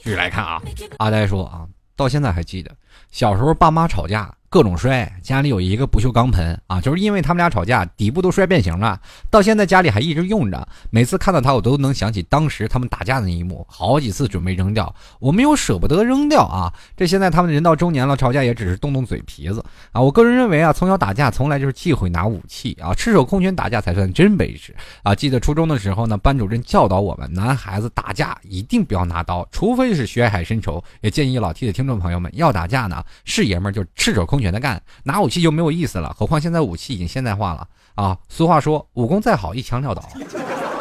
[0.04, 0.62] 续来看啊，
[0.98, 1.66] 阿呆说啊，
[1.96, 2.70] 到现在还记得
[3.10, 4.32] 小时候爸妈吵架。
[4.54, 9.02] 各种摔，家里有一个不锈钢盆啊，就是因为他们俩吵架，底部都摔变形了，
[9.32, 10.68] 到现在家里还一直用着。
[10.92, 16.72] 每次看到它，我都能想起当时他们打架的那一幕，好几次准备扔掉，我们又舍不得扔掉啊。
[16.96, 20.00] 这现在他们人到中年了，吵架也只是动动嘴皮子啊。
[20.00, 25.16] 我个人认为啊，从小打架从来就是忌讳拿武器啊，赤手空拳打架才算真本事啊。
[25.16, 30.84] 记得初中的时候呢，班主任教导我们，男孩子打架一定不要拿刀，除非是血海深仇。
[31.02, 34.43] 也建议老 T 的听众朋友们，要打架呢，是爷们儿就赤手空。
[34.44, 36.14] 选的干，拿武器就没有意思了。
[36.16, 38.16] 何况现在武器已经现代化了啊！
[38.30, 40.04] 俗话说，武功再好，一枪撂倒。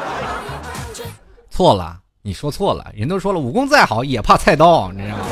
[1.48, 2.90] 错了，你说错了。
[2.94, 5.24] 人都说了，武功再好也怕菜刀，你知道吗？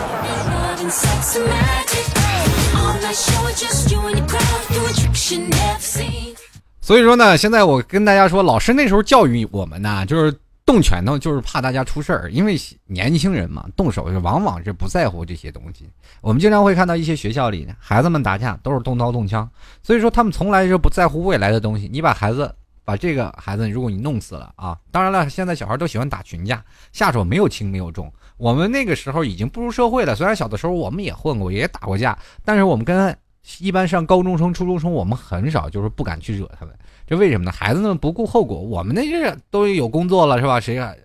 [6.80, 10.32] 所以说呢，现在我跟大家说，老师那时候教育我们呢，就是。
[10.70, 12.56] 动拳头就是怕大家出事儿，因为
[12.86, 15.90] 年轻人嘛，动手往往是不在乎这些东西。
[16.20, 19.50] 我们经常会看到一些学校里孩子们打架都是动刀动枪，
[19.82, 21.90] 所以说他们从来就不在乎未来的东西。
[21.92, 22.54] 你把孩子，
[22.84, 28.08] 把这个孩子，如果你弄死了啊，当然了，现在小孩都喜欢打群架，下手没有轻没有重。
[28.36, 33.16] 我们那个时候已经步入社会了，虽然小的时候我们也混过，也打过架，但是我们跟
[33.58, 36.74] 一般上高中生、初中生，我们很少就是不敢去惹他们。
[37.06, 37.50] 这为什么呢？
[37.50, 40.60] 孩子们不顾后果，我们那些都有工作了是吧？
[40.60, 40.96] 谁还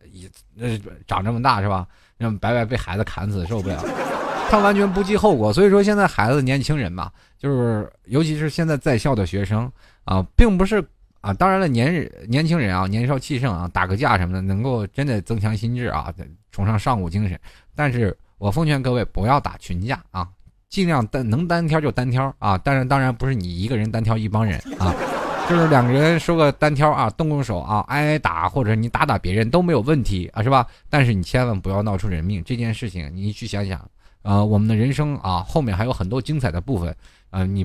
[0.59, 1.87] 呃长这么大是吧？
[2.17, 3.83] 让白白被孩子砍死受不了。
[4.49, 9.69] 他完全不计后果，所以说现在孩子年轻人嘛，就是尤其是现在在校的学生
[10.03, 10.81] 啊，并不是
[11.21, 16.13] 啊，当然了，年年轻人啊，年少气盛啊，打个架什么的，能够真的增强心智啊，
[16.51, 17.37] 崇尚尚武精神。
[17.75, 20.29] 但是我奉劝各位不要打群架啊，
[20.69, 24.93] 尽量单能单挑就单挑啊，当然当然不是你一个人单挑一帮人啊。
[25.47, 30.65] 就是两个人说个单挑啊，动动手啊，挨挨打，或者你打打别人都没有问题啊，是吧？
[30.89, 32.43] 但是你千万不要闹出人命。
[32.43, 33.87] 这件事情你去想想，
[34.23, 36.95] 呃，我们的人生啊，后面还有很多精彩的部分
[37.29, 37.45] 啊。
[37.45, 37.63] 你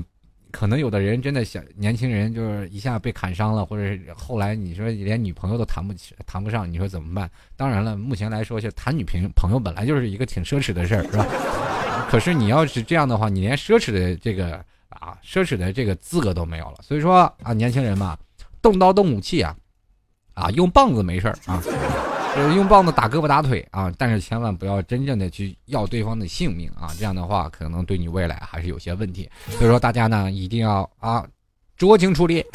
[0.51, 7.27] 可能有的人真的想，年轻人就是一下被砍伤了，或者是后来你说连女朋友都谈不起，谈不上，你说怎么办？
[7.57, 11.25] 当然了，目前来说，就谈女朋朋友本来就是一个挺奢侈的事儿，是吧？
[12.11, 14.63] 可是你要是这样的话，你连奢侈的这个。
[14.99, 18.15] 啊，奢侈的这个资格都没有了，所以说啊，年轻人嘛，
[18.61, 19.55] 动刀动武器啊，
[20.33, 21.63] 啊，用棒子没事儿啊，
[22.53, 31.25] 用棒子打胳膊打腿啊，但是千万不要真正的去要对方的性命啊，这样的话可能对你未来还是有些问题，所以说大家呢一定要啊，
[31.79, 32.45] 酌情处理。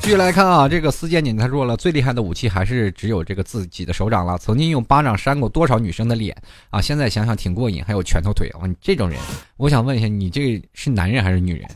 [0.00, 4.36] 继续来看啊，这个司剑女他说了，最厉害的武器还是只有这个自己的手掌了。
[4.38, 6.36] 曾经用巴掌扇过多少女生的脸
[6.70, 6.80] 啊！
[6.80, 7.82] 现在想想挺过瘾。
[7.84, 9.18] 还有拳头腿啊，你这种人，
[9.56, 11.68] 我想问一下，你这是男人还是女人？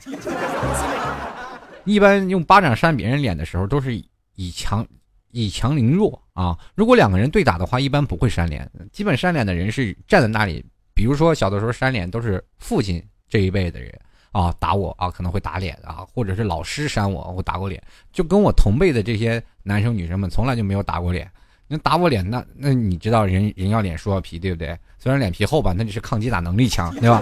[1.85, 4.03] 一般用巴掌扇别人脸的时候，都是
[4.35, 4.87] 以强
[5.31, 6.59] 以强凌弱啊。
[6.74, 8.70] 如果两个人对打的话，一般不会扇脸。
[8.93, 10.64] 基本扇脸的人是站在那里，
[10.95, 13.99] 比如说小的时候扇脸都是父亲这一辈的人。
[14.39, 17.82] 啊，打我啊，可能会打脸啊，或者是老师扇我，我打过脸，
[18.12, 21.28] 就跟我同辈的这些男生女生们从来就没有打过脸。
[21.66, 24.78] 那打我脸，那那你知道人人要脸树要皮，对不对？
[24.97, 27.20] 虽然脸皮厚吧，那就是抗击打能力强，对吧？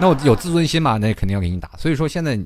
[0.00, 1.70] 那我有自尊心嘛，那肯定要给你打。
[1.76, 2.38] 所以说现在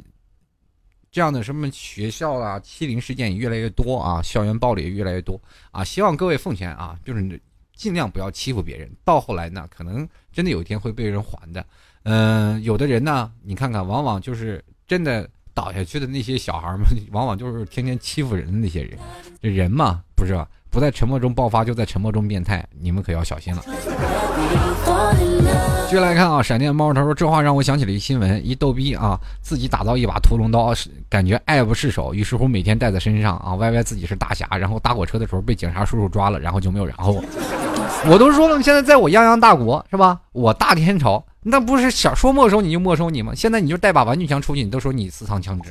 [1.10, 5.38] 这样的什么学校啊，欺凌事件也越来越多啊，校园暴力也越来越多
[5.70, 5.84] 啊。
[5.84, 7.40] 希望各位奉劝啊，就是
[7.76, 11.62] 尽量不要欺负别人，到后来呢，可能真的有一天会被人还的。
[12.04, 18.98] 嗯，有的人呢，你看看，往往就是真的倒下去的那些小孩们， 往往就是天天欺负人的那些人。
[19.40, 20.38] 这人嘛，不是？
[20.70, 23.62] 不在沉默中爆发，就在沉默中变态，你们可要小心了。
[25.86, 30.72] 接下来看啊，闪电猫他说这话让我想起了一新闻，一逗逼啊，自己打造一把屠龙刀，
[31.10, 37.22] 感觉爱不释手，于是乎每天带在身上啊，歪歪自己是大侠，然后搭火车的时候被警察叔叔抓了，然后就没有然后。
[38.06, 40.18] 我都说了，现在在我泱泱大国是吧？
[40.32, 41.22] 我大天朝。
[41.44, 43.34] 那不是想说没收你就没收你吗？
[43.34, 45.70] 现在你就带把玩具枪出去，你都说你私藏枪支。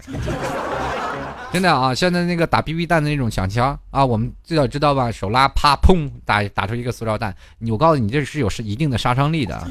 [1.54, 5.12] 真的啊，现在那个打 BB 弹的那种抢枪啊，我们最早知道吧？
[5.12, 7.34] 手拉啪砰打打出一个塑料弹，
[7.70, 9.68] 我告诉你，这是有是一定的杀伤力的啊！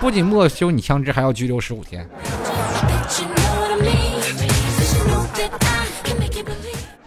[0.00, 2.06] 不仅没收你枪支，还要拘留十五天。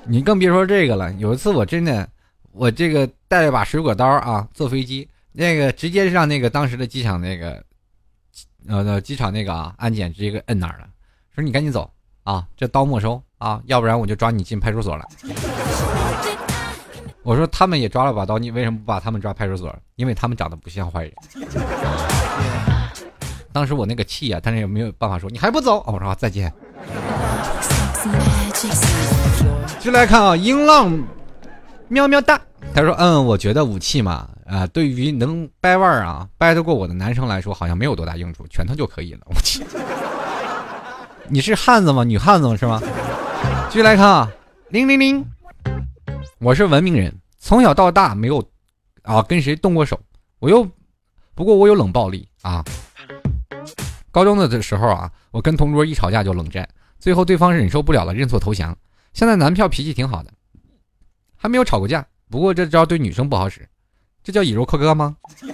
[0.06, 1.12] 你更别说这个了。
[1.14, 2.08] 有一次我真的，
[2.52, 7.64] 我这个带了把水果刀啊，坐飞机，那个直接让那个当时的机场那个。
[8.68, 10.88] 呃，机场那个啊，安检直接给摁那儿了，
[11.34, 11.90] 说你赶紧走
[12.24, 15.06] 啊，这刀没收啊，要不然我就抓你进派出所了。
[17.24, 19.74] 我说他们也抓了把刀，你为什么不把他们抓派出所？
[19.96, 21.14] 因为他们长得不像坏人。
[23.52, 25.84] 当时我那个气啊，但是也没有办法说，你还不走？
[25.88, 26.52] 我说再见。
[29.80, 30.92] 就来看啊，音浪
[31.88, 32.40] 喵喵哒，
[32.74, 34.30] 他说嗯，我觉得武器嘛。
[34.46, 39.22] 啊，对于能掰腕儿啊，掰得过我的男生来说，好像没有多大用处，拳头就可以了。
[39.26, 39.66] 我去，
[41.28, 42.04] 你是汉子吗？
[42.04, 42.56] 女汉子吗？
[42.56, 42.80] 是吗？
[43.70, 44.32] 继续来看啊，
[44.70, 45.26] 铃铃铃，
[46.40, 48.38] 我是文明人，从小到大没有
[49.02, 50.00] 啊跟谁动过手，
[50.38, 50.64] 我又
[51.34, 52.64] 不过我有冷暴力啊。
[54.12, 56.70] 高中的时候啊，我跟同桌一吵架就冷战，
[57.00, 58.78] 最后对方忍受不了了，认错投降。
[59.12, 60.32] 现在男票脾气挺好的，
[61.36, 63.68] 还没有吵过架，不过这招对女生不好使。
[64.26, 65.16] 这叫以柔克刚吗？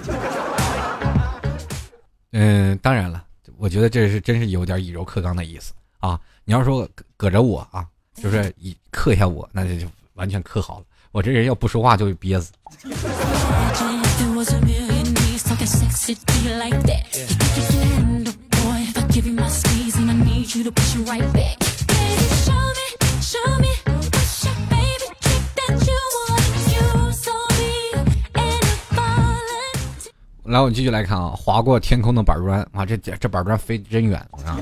[2.32, 3.22] 嗯，当然了，
[3.58, 6.18] 我觉得这是真是有点以柔克刚的意思啊！
[6.46, 10.86] 你要说搁着我啊，就是以克一下我，那就完全克好了。
[11.12, 12.54] 我这人要不说话就憋死。
[30.52, 34.60] 来，我们继续来看啊，划过天空的板砖啊，这这板砖飞真远啊！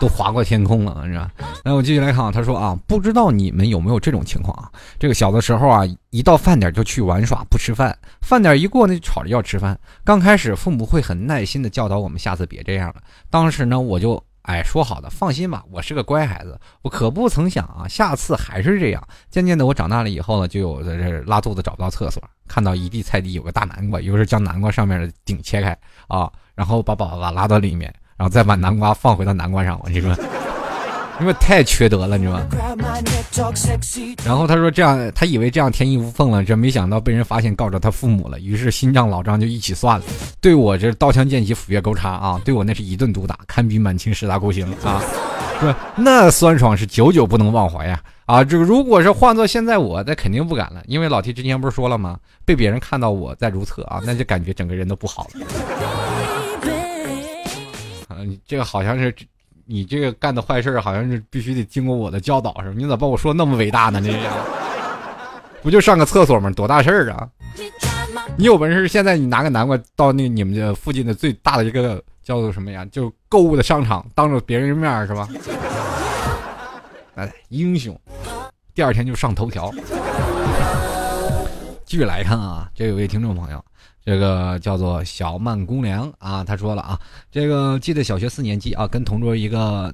[0.00, 1.30] 都划过天空了，是吧？
[1.64, 4.68] 来我继续来看啊，他说啊，不知道你们有没有这种情况啊？
[4.98, 9.78] 这个小的时候啊，一到饭点就去玩耍，不吃饭，饭点一过呢，就吵着要吃饭。
[10.02, 12.96] 刚开始父母会很耐心的教导我们，下次别这样了。
[13.30, 16.58] 当时呢，我就哎说好的，放心吧，我是个乖孩子。
[16.80, 19.08] 我可不曾想啊，下次还是这样。
[19.28, 25.76] 渐渐的，我长大了以后呢，就有在这拉肚子找不到厕所，看到一地菜地有个大南瓜，于是将南瓜上面的顶切开
[26.06, 27.94] 啊，然后把宝宝拉到里面。
[28.16, 30.16] 然后再把南瓜放回到南瓜上，我你说，
[31.20, 32.46] 因为太缺德了，你知道吗？
[34.24, 40.04] 然后他说这样，他以为这样天衣无缝了，这没想到被人发现告着他父母了，于是新账老账就一起算了。
[40.40, 45.02] 对我这刀枪剑戟斧钺钩叉啊，对我那是一顿毒打，堪比满清十大酷刑啊，
[45.60, 45.74] 是？
[45.96, 48.00] 那酸爽是久久不能忘怀呀！
[48.26, 52.18] 啊，这个如果是换做现在我，那肯定不敢了，因为老 T 之前不是说了吗？
[52.44, 55.40] 被别人看到我在如厕啊，那就感觉整个人都不好了。
[58.08, 58.16] 啊
[58.46, 59.14] 这个好像是，
[59.70, 62.74] 你这个干的坏事好像是必须得经过我的教导，是吧？
[62.74, 64.00] 你咋把我说那么伟大呢？
[64.00, 64.18] 这
[65.62, 66.50] 不就上个厕所吗？
[66.50, 67.28] 多大事儿啊！
[68.38, 72.82] 你有本事，现在你拿个南瓜到那你们这附近的最大的一个叫做什么呀？
[72.90, 75.28] 就购物的商场，当着别人面是吧？
[77.16, 77.94] 哎，英雄，
[78.74, 79.70] 第二天就上头条。
[81.88, 83.64] 继续来看啊，这有位听众朋友。
[84.04, 87.00] 这个叫做小曼姑娘啊，他说了啊，
[87.32, 89.90] 这个记得小学四年级啊，跟同桌一个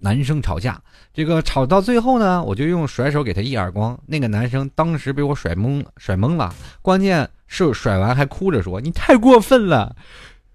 [0.00, 0.78] 男生吵架，
[1.14, 9.96] 这个吵到最后呢，我就用甩手给他一耳光，那个男生当时被我甩懵甩懵了，关键是甩完还哭着说：“你太过分了，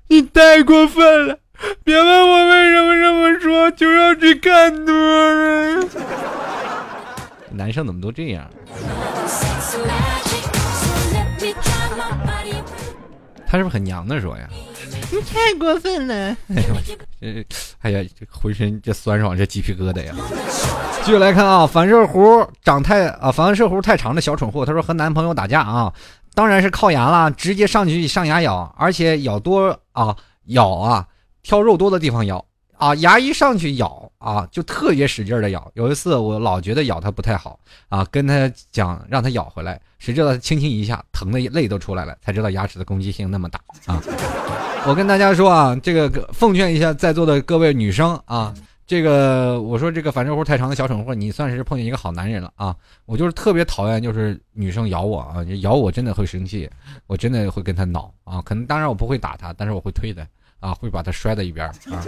[0.10, 1.40] 你太过分了，
[1.84, 5.88] 别问我为什么这么说，就要去看多了。”
[7.50, 8.48] 男生怎么都这样？
[13.56, 14.50] 他是不是很娘的说呀？
[15.10, 16.36] 你 太过分了！
[16.50, 17.44] 哎呀，
[17.80, 20.14] 哎呀，浑身这酸爽，这鸡皮疙瘩呀！
[21.06, 25.94] 继续来看啊，反射弧长太啊，反射弧太长的小蠢货，他说和男朋友打架啊，
[26.34, 30.14] 当然是靠牙了，直接上去上牙咬，而且咬多啊，
[30.48, 31.08] 咬啊，
[31.42, 32.44] 挑肉多的地方咬。
[32.78, 35.72] 啊，牙一上去咬啊，就特别使劲的咬。
[35.76, 37.60] 有一次我老觉得咬它不太好
[37.90, 44.02] 啊，跟他讲让他咬回来，谁知道他轻轻一下，疼的泪都出来了，才知道牙齿的攻击性那么大啊。
[44.88, 48.54] 我跟大家说啊，这个奉劝一下在座的各位女生啊，
[48.86, 52.76] 这个我说这个反射弧太长的小蠢货，你算是碰见一个好男人了啊。
[53.06, 56.70] 我就是特别讨厌就是女生咬我啊，咬我真的会生气，
[57.08, 58.42] 我真的会跟他闹啊。
[58.42, 60.26] 可能当然我不会打他，但是我会推他。
[60.62, 62.02] 啊，会把他摔在一边啊，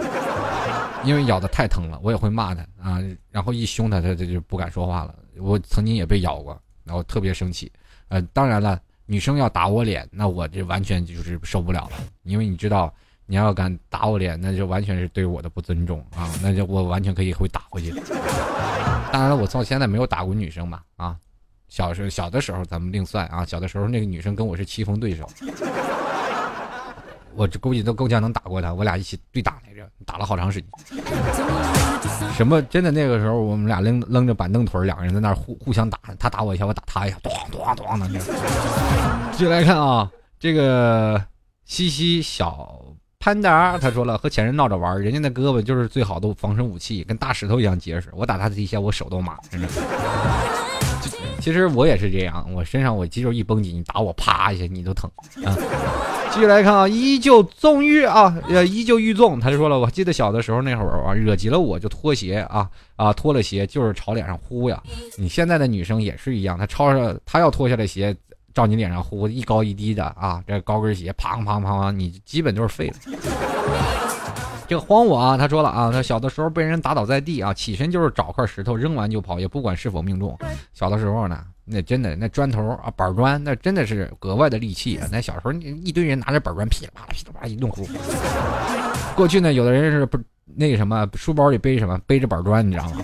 [1.04, 5.14] 因为咬的太疼了，我也会骂他啊，然后一凶他，他他就不敢说话了。
[5.38, 7.70] 我曾经也被咬过，然后特别生气。
[8.08, 12.92] 呃，当然了，女生要打我脸，那我这完全就是受不了了，因为你知道，
[13.26, 17.92] 你要敢打我脸，那就完全是对我的不尊重啊，那就我完全可以会打回去。
[19.12, 20.82] 当然了，我到现在没有打过女生吧？
[20.96, 21.16] 啊，
[21.68, 25.28] 小时候小的时候咱们另算啊，小的时候那个女生跟我是棋逢对手。
[27.34, 29.62] 我这估计都够呛能打过她，我俩一起对打，
[30.06, 30.70] 打了好长时间。
[32.36, 38.08] 什么真的那个时候，我们俩扔扔着板凳腿，两个人在那互互相打，他打我一下，我打他一下，咚咚咚的。
[39.32, 40.08] 继续来看啊，
[40.38, 41.20] 这个
[41.64, 42.80] 西西小
[43.18, 48.08] 潘达他说了，和前任闹着玩，人家那胳膊就是最好的防身武器，跟大石头一样结实。
[48.12, 49.66] 我打他的一下，我手都麻，真的。
[51.40, 55.10] 其实我也是这样，我身上我肌肉一绷紧，你打我啪一下，你都疼
[55.44, 55.56] 啊。
[56.30, 59.40] 继续来看啊，依旧纵欲啊，呃，依旧欲纵。
[59.40, 64.80] 他就说了，我记得小的时候那会儿啊，惹急了我就脱鞋啊啊，脱了鞋就是朝脸上呼呀。
[65.16, 68.14] 你现在的女生也是一样，她抄着她要脱下来鞋，
[68.54, 72.94] 照你脸上呼，一高一低的啊，这高跟鞋砰砰砰，你基本就是废了。
[74.68, 80.38] 这个荒我啊，他说了啊，他小的时候被人打倒在地啊，起身就是找块石头扔完就跑，也不管是否命中。
[80.72, 81.42] 小的时候呢。
[81.70, 85.06] 那真的，那砖头啊，板砖，那真的是格外的利器啊！
[85.12, 87.86] 那小时候，一堆人拿着板砖，噼里啪啦，噼里啪啦一顿呼。
[89.14, 93.02] 过去呢，有的人是不那个什么，书包里背什么，背着板砖，你知道吗？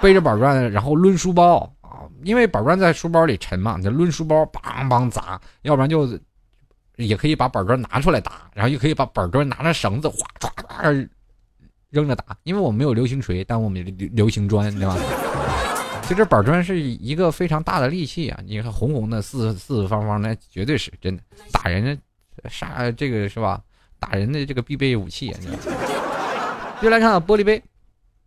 [0.00, 6.18] 背着板砖，然后抡书包啊，因为板砖在书包里沉嘛，你抡书包，梆梆砸，要不然就
[6.96, 10.50] 也可以把板砖拿出来打，然后又可以把板砖拿着绳子，哗唰
[10.82, 11.08] 唰
[11.90, 12.36] 扔着打。
[12.42, 14.96] 因为我们没有流星锤，但我们流流星砖，对吧？
[16.02, 18.40] 其实板砖是一个非常大的利器啊！
[18.46, 21.22] 你看红红的四四四方方的，绝对是真的
[21.52, 23.60] 打人的杀这个是吧？
[23.98, 25.40] 打人的这个必备武器啊！
[26.80, 27.60] 就来看玻璃杯，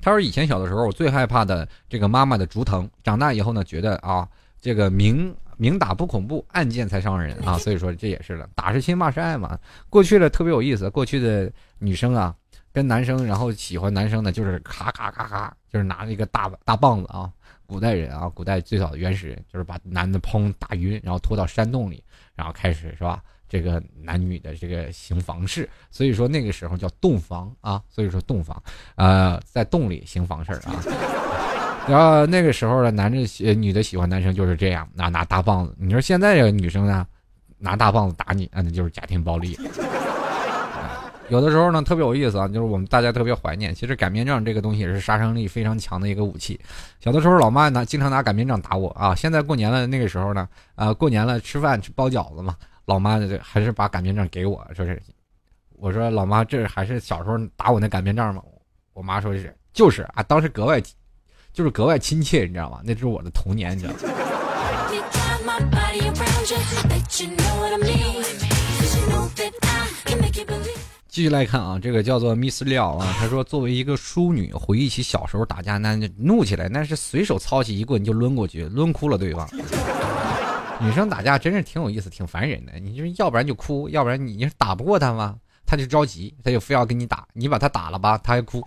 [0.01, 4.27] 他说以前小的时候我最害怕的这个妈妈的竹藤，长大以后呢觉得啊
[4.59, 7.57] 这个明明打不恐怖，暗箭才伤人啊！
[7.59, 9.59] 所以说这也是了，打是亲骂是爱嘛。
[9.89, 12.33] 过去的特别有意思，过去的女生啊。
[12.71, 17.29] 跟男生，然后喜欢男生呢，就是咔咔咔咔，就是拿着一个大大棒子啊。
[17.65, 22.01] 古代人啊，古代最早的原始人就是把男的砰打晕，然后拖到山洞里，
[22.35, 23.23] 然后开始是吧？
[23.49, 27.81] 这个男女的这个行房事，所以说那个时候叫洞房啊。
[27.89, 28.61] 所以说洞房，
[28.95, 31.28] 呃，在洞里行房事啊。
[31.87, 35.75] 然后那个时候的男的喜女的喜欢男生就是这样，拿拿大棒子。
[35.77, 37.05] 你说现在这个女生呢，
[37.57, 39.57] 拿大棒子打你，那就是家庭暴力。
[41.29, 43.73] 有的时候呢，特别有意思啊，就是我们大家特别怀念。
[43.73, 46.59] 其实擀面杖这个东西也是杀伤力非常强的一个武器。
[46.99, 49.13] 小的时候，老妈拿经常拿擀面杖打我啊。
[49.13, 52.55] 现在过年了，那个时候呢，啊，过年了吃饭吃包饺子嘛，
[52.85, 54.99] 老妈还是把擀面杖给我，说是，
[55.77, 58.41] 我说老妈，这还是小时候打我那擀面杖吗？
[58.93, 60.81] 我妈说是，就是啊，当时格外，
[61.53, 62.79] 就是格外亲切，你知道吗？
[62.83, 63.99] 那是我的童年，你知道吗？
[71.07, 79.49] 继续来看啊，这个叫做 Miss 廖啊，他说作为一个淑女，回忆起小时候打架，那怒起来那是随手操起一棍就抡过去，抡哭了对方。
[80.79, 82.71] 女生打架真是挺有意思，挺烦人的。
[82.79, 85.35] 你就是要不然就哭，要不然你是打不过他吗？
[85.65, 88.65] 他就着急，他就非要跟你打，你把他打了吧，他还哭。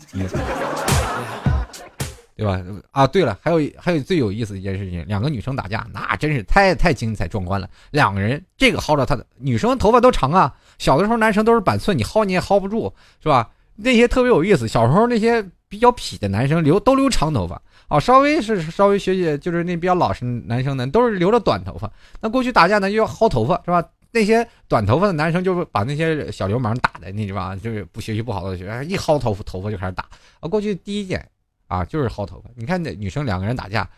[2.35, 2.63] 对吧？
[2.91, 7.69] 啊，对了，还有还有最有意思的一件事情，两个女生打架，那真是太太精彩壮观了。
[7.91, 13.51] 两个人，这个薅着他的女生头发都长啊，小的时候男生都是板寸，你薅你也薅不住，是吧？
[13.77, 14.67] 那些特别有意思。
[14.67, 21.91] 小时候那些比较痞的男生留都留长头发啊，稍微是稍微学习就是那比较老实男生呢，都是留着短头发。
[22.21, 23.83] 那过去打架呢，又要薅头发，是吧？
[24.15, 27.57] 那些短头发的男生就是把那些小流氓打的，你知道吧？
[27.57, 30.05] 就是不学习不好的学生，一薅头发头发就开始打
[30.41, 30.49] 啊。
[30.49, 31.27] 过去第一件。
[31.73, 32.51] 啊，就是薅头发。
[32.55, 33.89] 你看那女生两个人打架，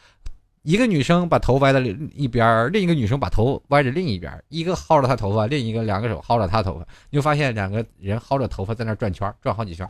[0.62, 1.80] 一个女生把头歪在
[2.14, 6.86] 一边另一个女生把头歪着另一边一个薅着她头发，另一个两个手薅着她头发。
[7.10, 9.88] 你就发现两个人薅着头发在那转圈，转好几圈。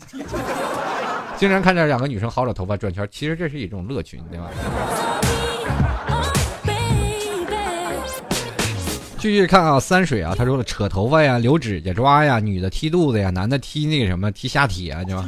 [1.37, 4.51] 经常看着两个女生薅着头发转圈，其实这是一种乐趣，对吧？
[9.19, 15.27] 继续看啊，三水啊，他说了扯头发呀，留指甲抓呀，女的踢肚子呀，男的踢那个什么踢下体啊，对吧？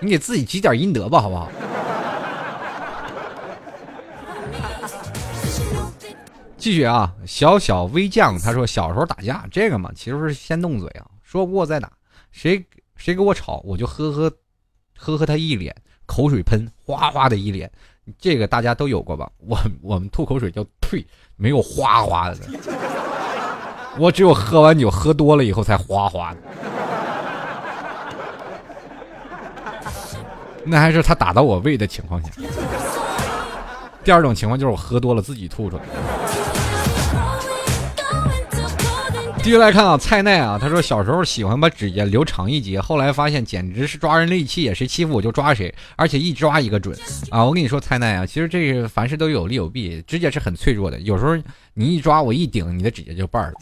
[0.00, 1.50] 你给自己积点阴德吧，好不好？
[6.56, 11.92] 继续啊，小小微将他说小时候打架这个嘛，其实是先动嘴啊，说不过再打，
[12.32, 12.64] 谁
[12.96, 14.32] 谁给我吵，我就呵呵
[14.96, 15.74] 呵呵他一脸
[16.06, 17.70] 口水喷，哗哗的一脸，
[18.18, 19.30] 这个大家都有过吧？
[19.46, 22.38] 我我们吐口水叫呸，没有哗哗的，
[23.98, 26.38] 我只有喝完酒喝多了以后才哗哗的。
[30.64, 32.30] 那还是他打到我胃的情况下。
[34.02, 35.82] 第二种情况就是我喝多了自己吐出来。
[39.42, 46.96] 继续来看啊，蔡奈啊，他说小时候喜欢把指甲留长一截，后来发现简直是抓人利器，谁欺负我就抓谁，而且一抓一个准
[47.30, 47.44] 啊！
[47.44, 51.36] 我跟你说，蔡奈啊，其实这个凡事都有利有弊，指甲是很脆弱的，有时候
[51.74, 53.54] 你一抓我一顶，你的指甲就瓣了。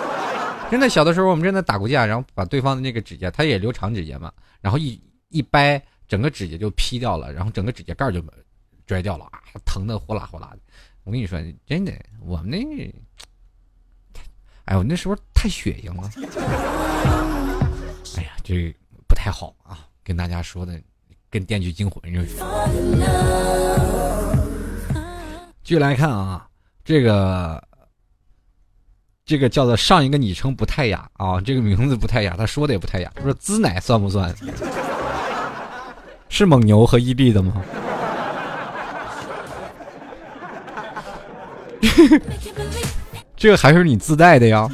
[0.70, 4.30] 真的，小的时候我们真的打过架，然后把对方的那个指甲，他也留长指甲嘛，
[4.60, 5.82] 然后一一掰。
[6.08, 8.22] 整个指甲就劈掉了，然后整个指甲盖就
[8.86, 10.58] 拽掉了啊，疼的呼啦呼啦的。
[11.04, 12.58] 我跟你说，真的，我们那，
[14.64, 16.10] 哎呦，那时候太血腥了？
[18.16, 18.74] 哎呀，这
[19.06, 20.80] 不太好啊，跟大家说的，
[21.30, 22.44] 跟《电锯惊魂》似的。
[25.62, 26.48] 继续来看啊，
[26.84, 27.62] 这个，
[29.24, 34.32] 这个叫做上一个昵称不太雅啊，这个名字不太雅，他说的也不太雅，说滋奶算不算？
[36.28, 37.52] 是蒙牛和伊利的吗？
[43.36, 44.68] 这个还是你自带的呀？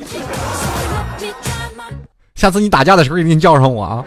[2.34, 4.04] 下次你打架的时候一定叫上我啊！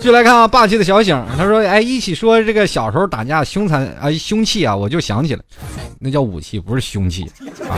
[0.00, 5.42] 就来看啊，霸气的小醒，他说：“哎，一起说这个小时候打架凶残啊，凶器啊，我就想起来，
[5.98, 7.24] 那叫武器，不是凶器
[7.68, 7.74] 啊。”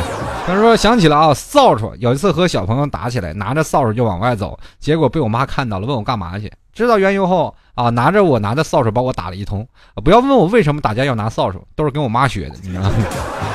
[0.47, 1.97] 他说：“想起了啊，扫帚。
[1.99, 6.53] 有一次和小朋友打起来，拿着扫帚就往外走，结果被我妈看到了，问我干嘛去。
[6.73, 9.67] 知道缘由后啊，拿着我拿的扫帚把我打了一通。
[10.05, 12.93] 不要问我为什么打架要拿扫帚，都是跟我妈学的，你知道吗？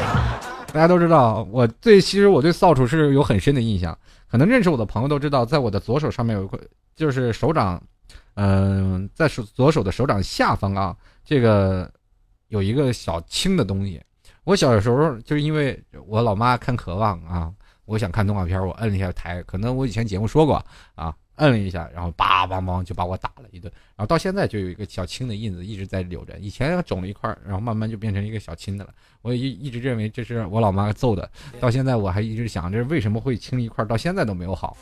[0.74, 3.96] 大家都知道，我对其实我对扫帚是有很深的印象。
[4.28, 6.58] 可能认识我的朋友都知道，在我的左手上面有一块，
[6.96, 7.82] 就是手掌。”
[8.36, 11.92] 嗯，在手左手的手掌下方啊，这个
[12.48, 14.02] 有一个小青的东西。
[14.50, 17.54] 我小时候就是因为我老妈看《渴望》啊，
[17.86, 19.44] 我想看动画片，我摁了一下台。
[19.44, 20.56] 可能我以前节目说过
[20.96, 26.36] 啊，摁了一下，然后叭梆梆就把我打了一顿，然后到现在就有一个小青的印子一直在留着。
[26.40, 28.90] 以前肿了一块，然后慢慢就变成一个小青的了。
[29.22, 31.30] 我一一直认为这是我老妈揍的，
[31.60, 34.76] 到现在我还一直想这为什么会青一块，到现在都没有好。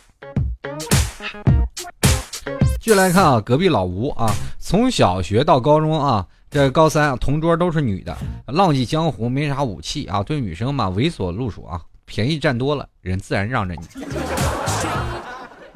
[2.79, 8.17] 继续来看啊，隔壁老吴啊，从小学到高中啊，这高三啊同桌都是女的，
[8.47, 13.81] 浪迹江湖没啥武器啊，对女生嘛猥琐露数啊，便宜占多了，人自然让着你。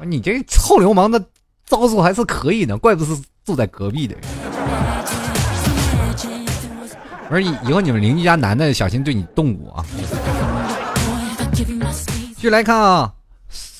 [0.04, 1.22] 你这臭流氓的
[1.66, 4.16] 招数还是可以的，怪不是住在隔壁的。
[7.28, 9.84] 我说以以后你们邻居家男的小心对你动武啊！
[11.54, 11.64] 继
[12.36, 13.12] 续来看啊，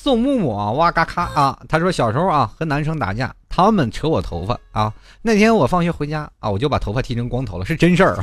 [0.03, 4.91] 宋木木啊，哇嘎咔啊，他说小时候啊和男生打架，他们扯我头发啊，
[5.21, 8.17] 那天我放学回家啊，我就把头发剃成光头了，是真事儿。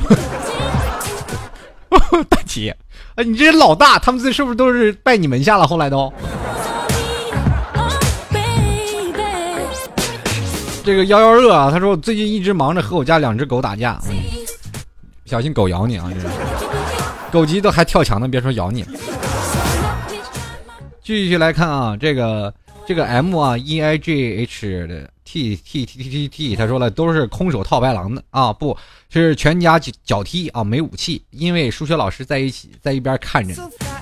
[2.29, 2.77] 大姐，
[3.15, 5.65] 啊，你这是老大，他们这是不是都是拜你门下了？
[5.65, 6.13] 后来都。
[10.83, 13.99] 这个幺幺热啊，他说我最近一直忙着和我家两只狗打架，
[15.25, 16.11] 小心狗咬你啊！
[16.13, 16.27] 这是
[17.31, 18.85] 狗急都还跳墙呢，别说咬你。
[21.03, 22.53] 继续来看啊，这个
[22.85, 28.77] 这个 M 啊 E I G H 的 T T T T T T，他说了都是空手套白狼的啊，不
[29.09, 33.55] 是全家脚踢啊，没武器，因为数学老师在一起在一边看着，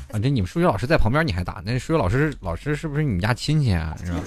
[0.10, 3.96] 反正你们数学老师在旁边你还打，那数学老师老师是不是你们家亲戚啊？
[4.04, 4.20] 是吧？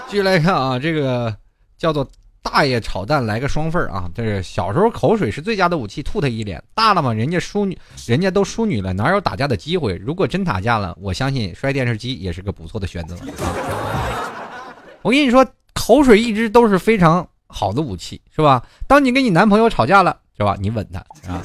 [0.08, 1.34] 继续来看啊，这个
[1.76, 2.06] 叫做
[2.42, 4.10] 大爷炒蛋来个双份儿啊！
[4.14, 6.62] 这是小时候口水是最佳的武器，吐他一脸。
[6.74, 9.94] 大了嘛，人家淑女，人家都淑女了，哪有打架的机会？
[9.96, 14.74] 如果真打架了，我相信摔电视机也是个不错的选择啊！
[15.02, 18.62] 我跟你说，口水一直都是非常好的武器，是吧？
[18.88, 20.56] 当你跟你男朋友吵架了，是吧？
[20.60, 20.98] 你吻他
[21.32, 21.40] 啊，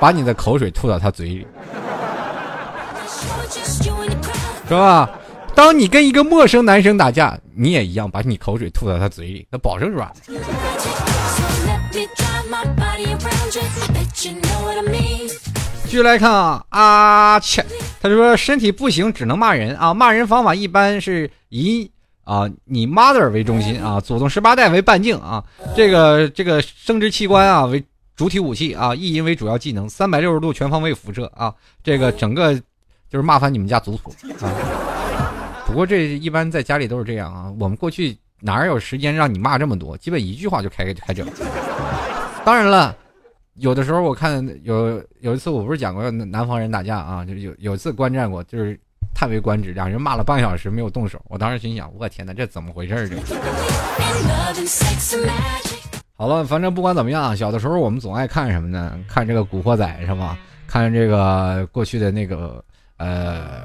[0.00, 1.46] 把你的口水吐到他嘴里，
[4.66, 5.10] 是吧？
[5.54, 10.10] 当你跟一个陌生男生打架，你也一样，把你口水吐到他嘴里，那保证软。
[15.84, 17.64] 继续来看啊，啊切，
[18.00, 21.90] 他说身体不行只能骂人啊，骂人方法一般是以
[22.24, 25.44] 啊你 mother 为中心啊，祖宗十八代为半径啊，
[25.76, 27.84] 这个这个生殖器官啊为
[28.16, 34.48] 主体武器啊，意淫为主要技能，三百六十度全方位辐射啊，这个整个就是骂翻你们家族谱啊。
[35.72, 37.50] 不过这一般在家里都是这样啊。
[37.58, 39.96] 我们过去哪有时间让你骂这么多？
[39.96, 41.26] 基本一句话就开开整。
[42.44, 42.94] 当然了，
[43.54, 48.78] 有的时候我看有有一次我不是讲过南方人打架啊，就是有有一次观战过，就是
[49.14, 51.18] 叹为观止，两人骂了半小时没有动手。
[51.30, 53.08] 我当时心想，我天哪，这怎么回事儿？
[53.08, 53.16] 这。
[56.14, 59.00] 好了，反正不管怎么样，小的时候我们总爱看什么呢？
[59.08, 60.38] 看这个《古惑仔》是吧？
[60.66, 62.62] 看这个过去的那个。
[63.02, 63.62] 呃，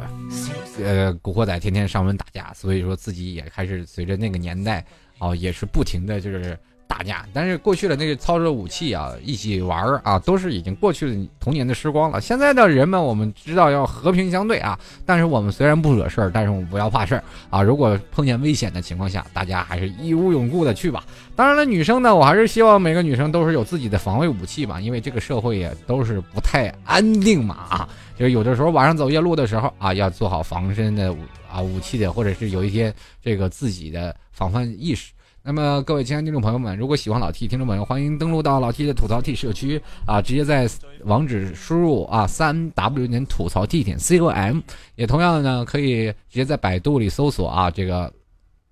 [0.83, 4.83] 呃，古惑仔天天上门打架，所以说自己也开始随着那个年代
[5.19, 6.57] 哦，也是不停的就是
[6.87, 7.23] 打架。
[7.33, 12.19] 但是过去的那个操作武器啊，一起玩啊，都是已经过去的童年的时光了。
[12.19, 17.61] 现在的人们，我们知道要和平相对啊，但是我们虽然不惹事儿，但是我们不要怕事儿啊。
[17.61, 21.03] 如果碰见危险的情况下，大家还是义无永顾的去吧。
[21.35, 27.89] 当然了，女生呢，我还是希望每个女生都是有自己的防卫武器吧，因为这个社会也都是不太安定嘛啊。
[28.17, 31.15] 就是有的时候晚上走夜路的时候啊，要做好防身的
[31.51, 32.91] 啊武器的，或者是有一些
[33.21, 35.13] 这个自己的防范意识。
[35.43, 40.67] 那么各位亲爱的听众朋友们，如果喜欢老 T 听众朋友，欢迎登录到老 T 的吐槽 T 社区啊，直接在
[41.03, 44.59] 网址输入啊三 W 点吐槽 T 点 com，
[44.95, 48.11] 也同样呢可以直接在百度里搜索啊这个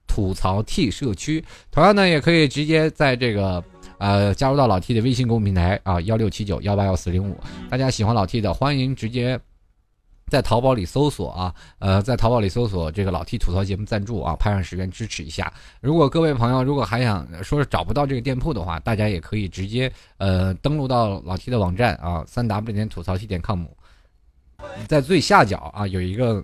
[0.07, 3.63] 吐槽 T 社区，同样呢也可以直接在这个。
[3.97, 7.39] 呃，加入到老 T 的微信公众平台啊，幺六七九幺八幺四零五。
[7.69, 9.39] 大家喜欢老 T 的，欢迎直接
[10.27, 15.53] 在淘宝里搜索啊，呃，在淘宝里搜索这个老 T 吐槽节目赞助啊，拍上十元支持一下。
[15.81, 23.65] 如果各位朋友如果还想说是找不到这个店铺的话，大家也可以直接呃登录到老 T 的网站啊，三 W 点吐槽 T 点 com，
[24.87, 26.43] 在最下角啊有一个。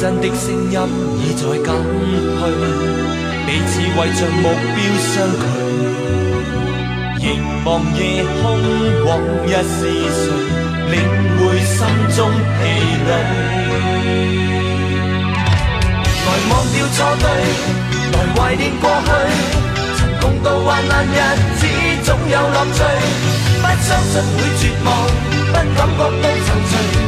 [0.00, 0.78] 真的声音
[1.18, 2.40] 已在减去，
[3.46, 4.44] 彼此为着目
[4.74, 5.42] 标相距。
[7.18, 7.26] 凝
[7.64, 7.98] 望夜
[8.40, 8.46] 空，
[9.06, 9.10] 往
[9.44, 9.76] 日是
[10.14, 10.30] 谁
[10.92, 10.94] 领
[11.36, 11.76] 会心
[12.16, 12.60] 中疲
[13.08, 13.10] 累？
[16.24, 17.24] 来忘掉错对，
[18.12, 19.10] 来怀念过去。
[19.96, 21.10] 曾共度患难日
[21.58, 21.60] 子，
[22.04, 22.78] 总有乐趣。
[23.60, 24.86] 不相信会绝望，
[25.48, 26.00] 不感觉到
[26.46, 27.07] 愁绪。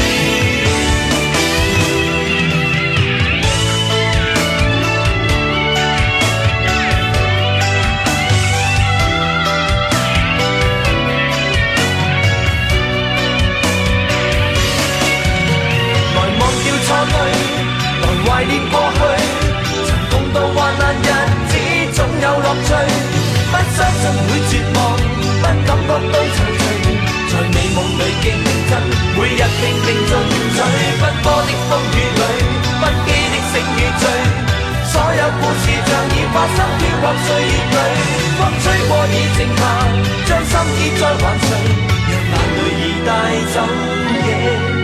[17.01, 18.99] 怀念过去，
[19.87, 21.07] 曾共度患难日
[21.49, 21.53] 子，
[21.93, 22.69] 总有乐趣。
[23.51, 24.79] 不相信会绝望，
[25.19, 26.37] 不感觉到踌躇，
[27.29, 28.25] 在美梦里竞
[28.69, 28.71] 争，
[29.17, 30.11] 每日拼命进
[30.55, 30.57] 取。
[31.01, 32.23] 奔波的风雨里，
[32.79, 34.03] 不羁的醒与醉，
[34.91, 37.99] 所有故事像已发生，飘泊岁月里。
[38.37, 39.59] 风吹过已静下，
[40.27, 41.49] 将心意再还谁？
[42.07, 43.09] 让眼泪已带
[43.53, 44.80] 走。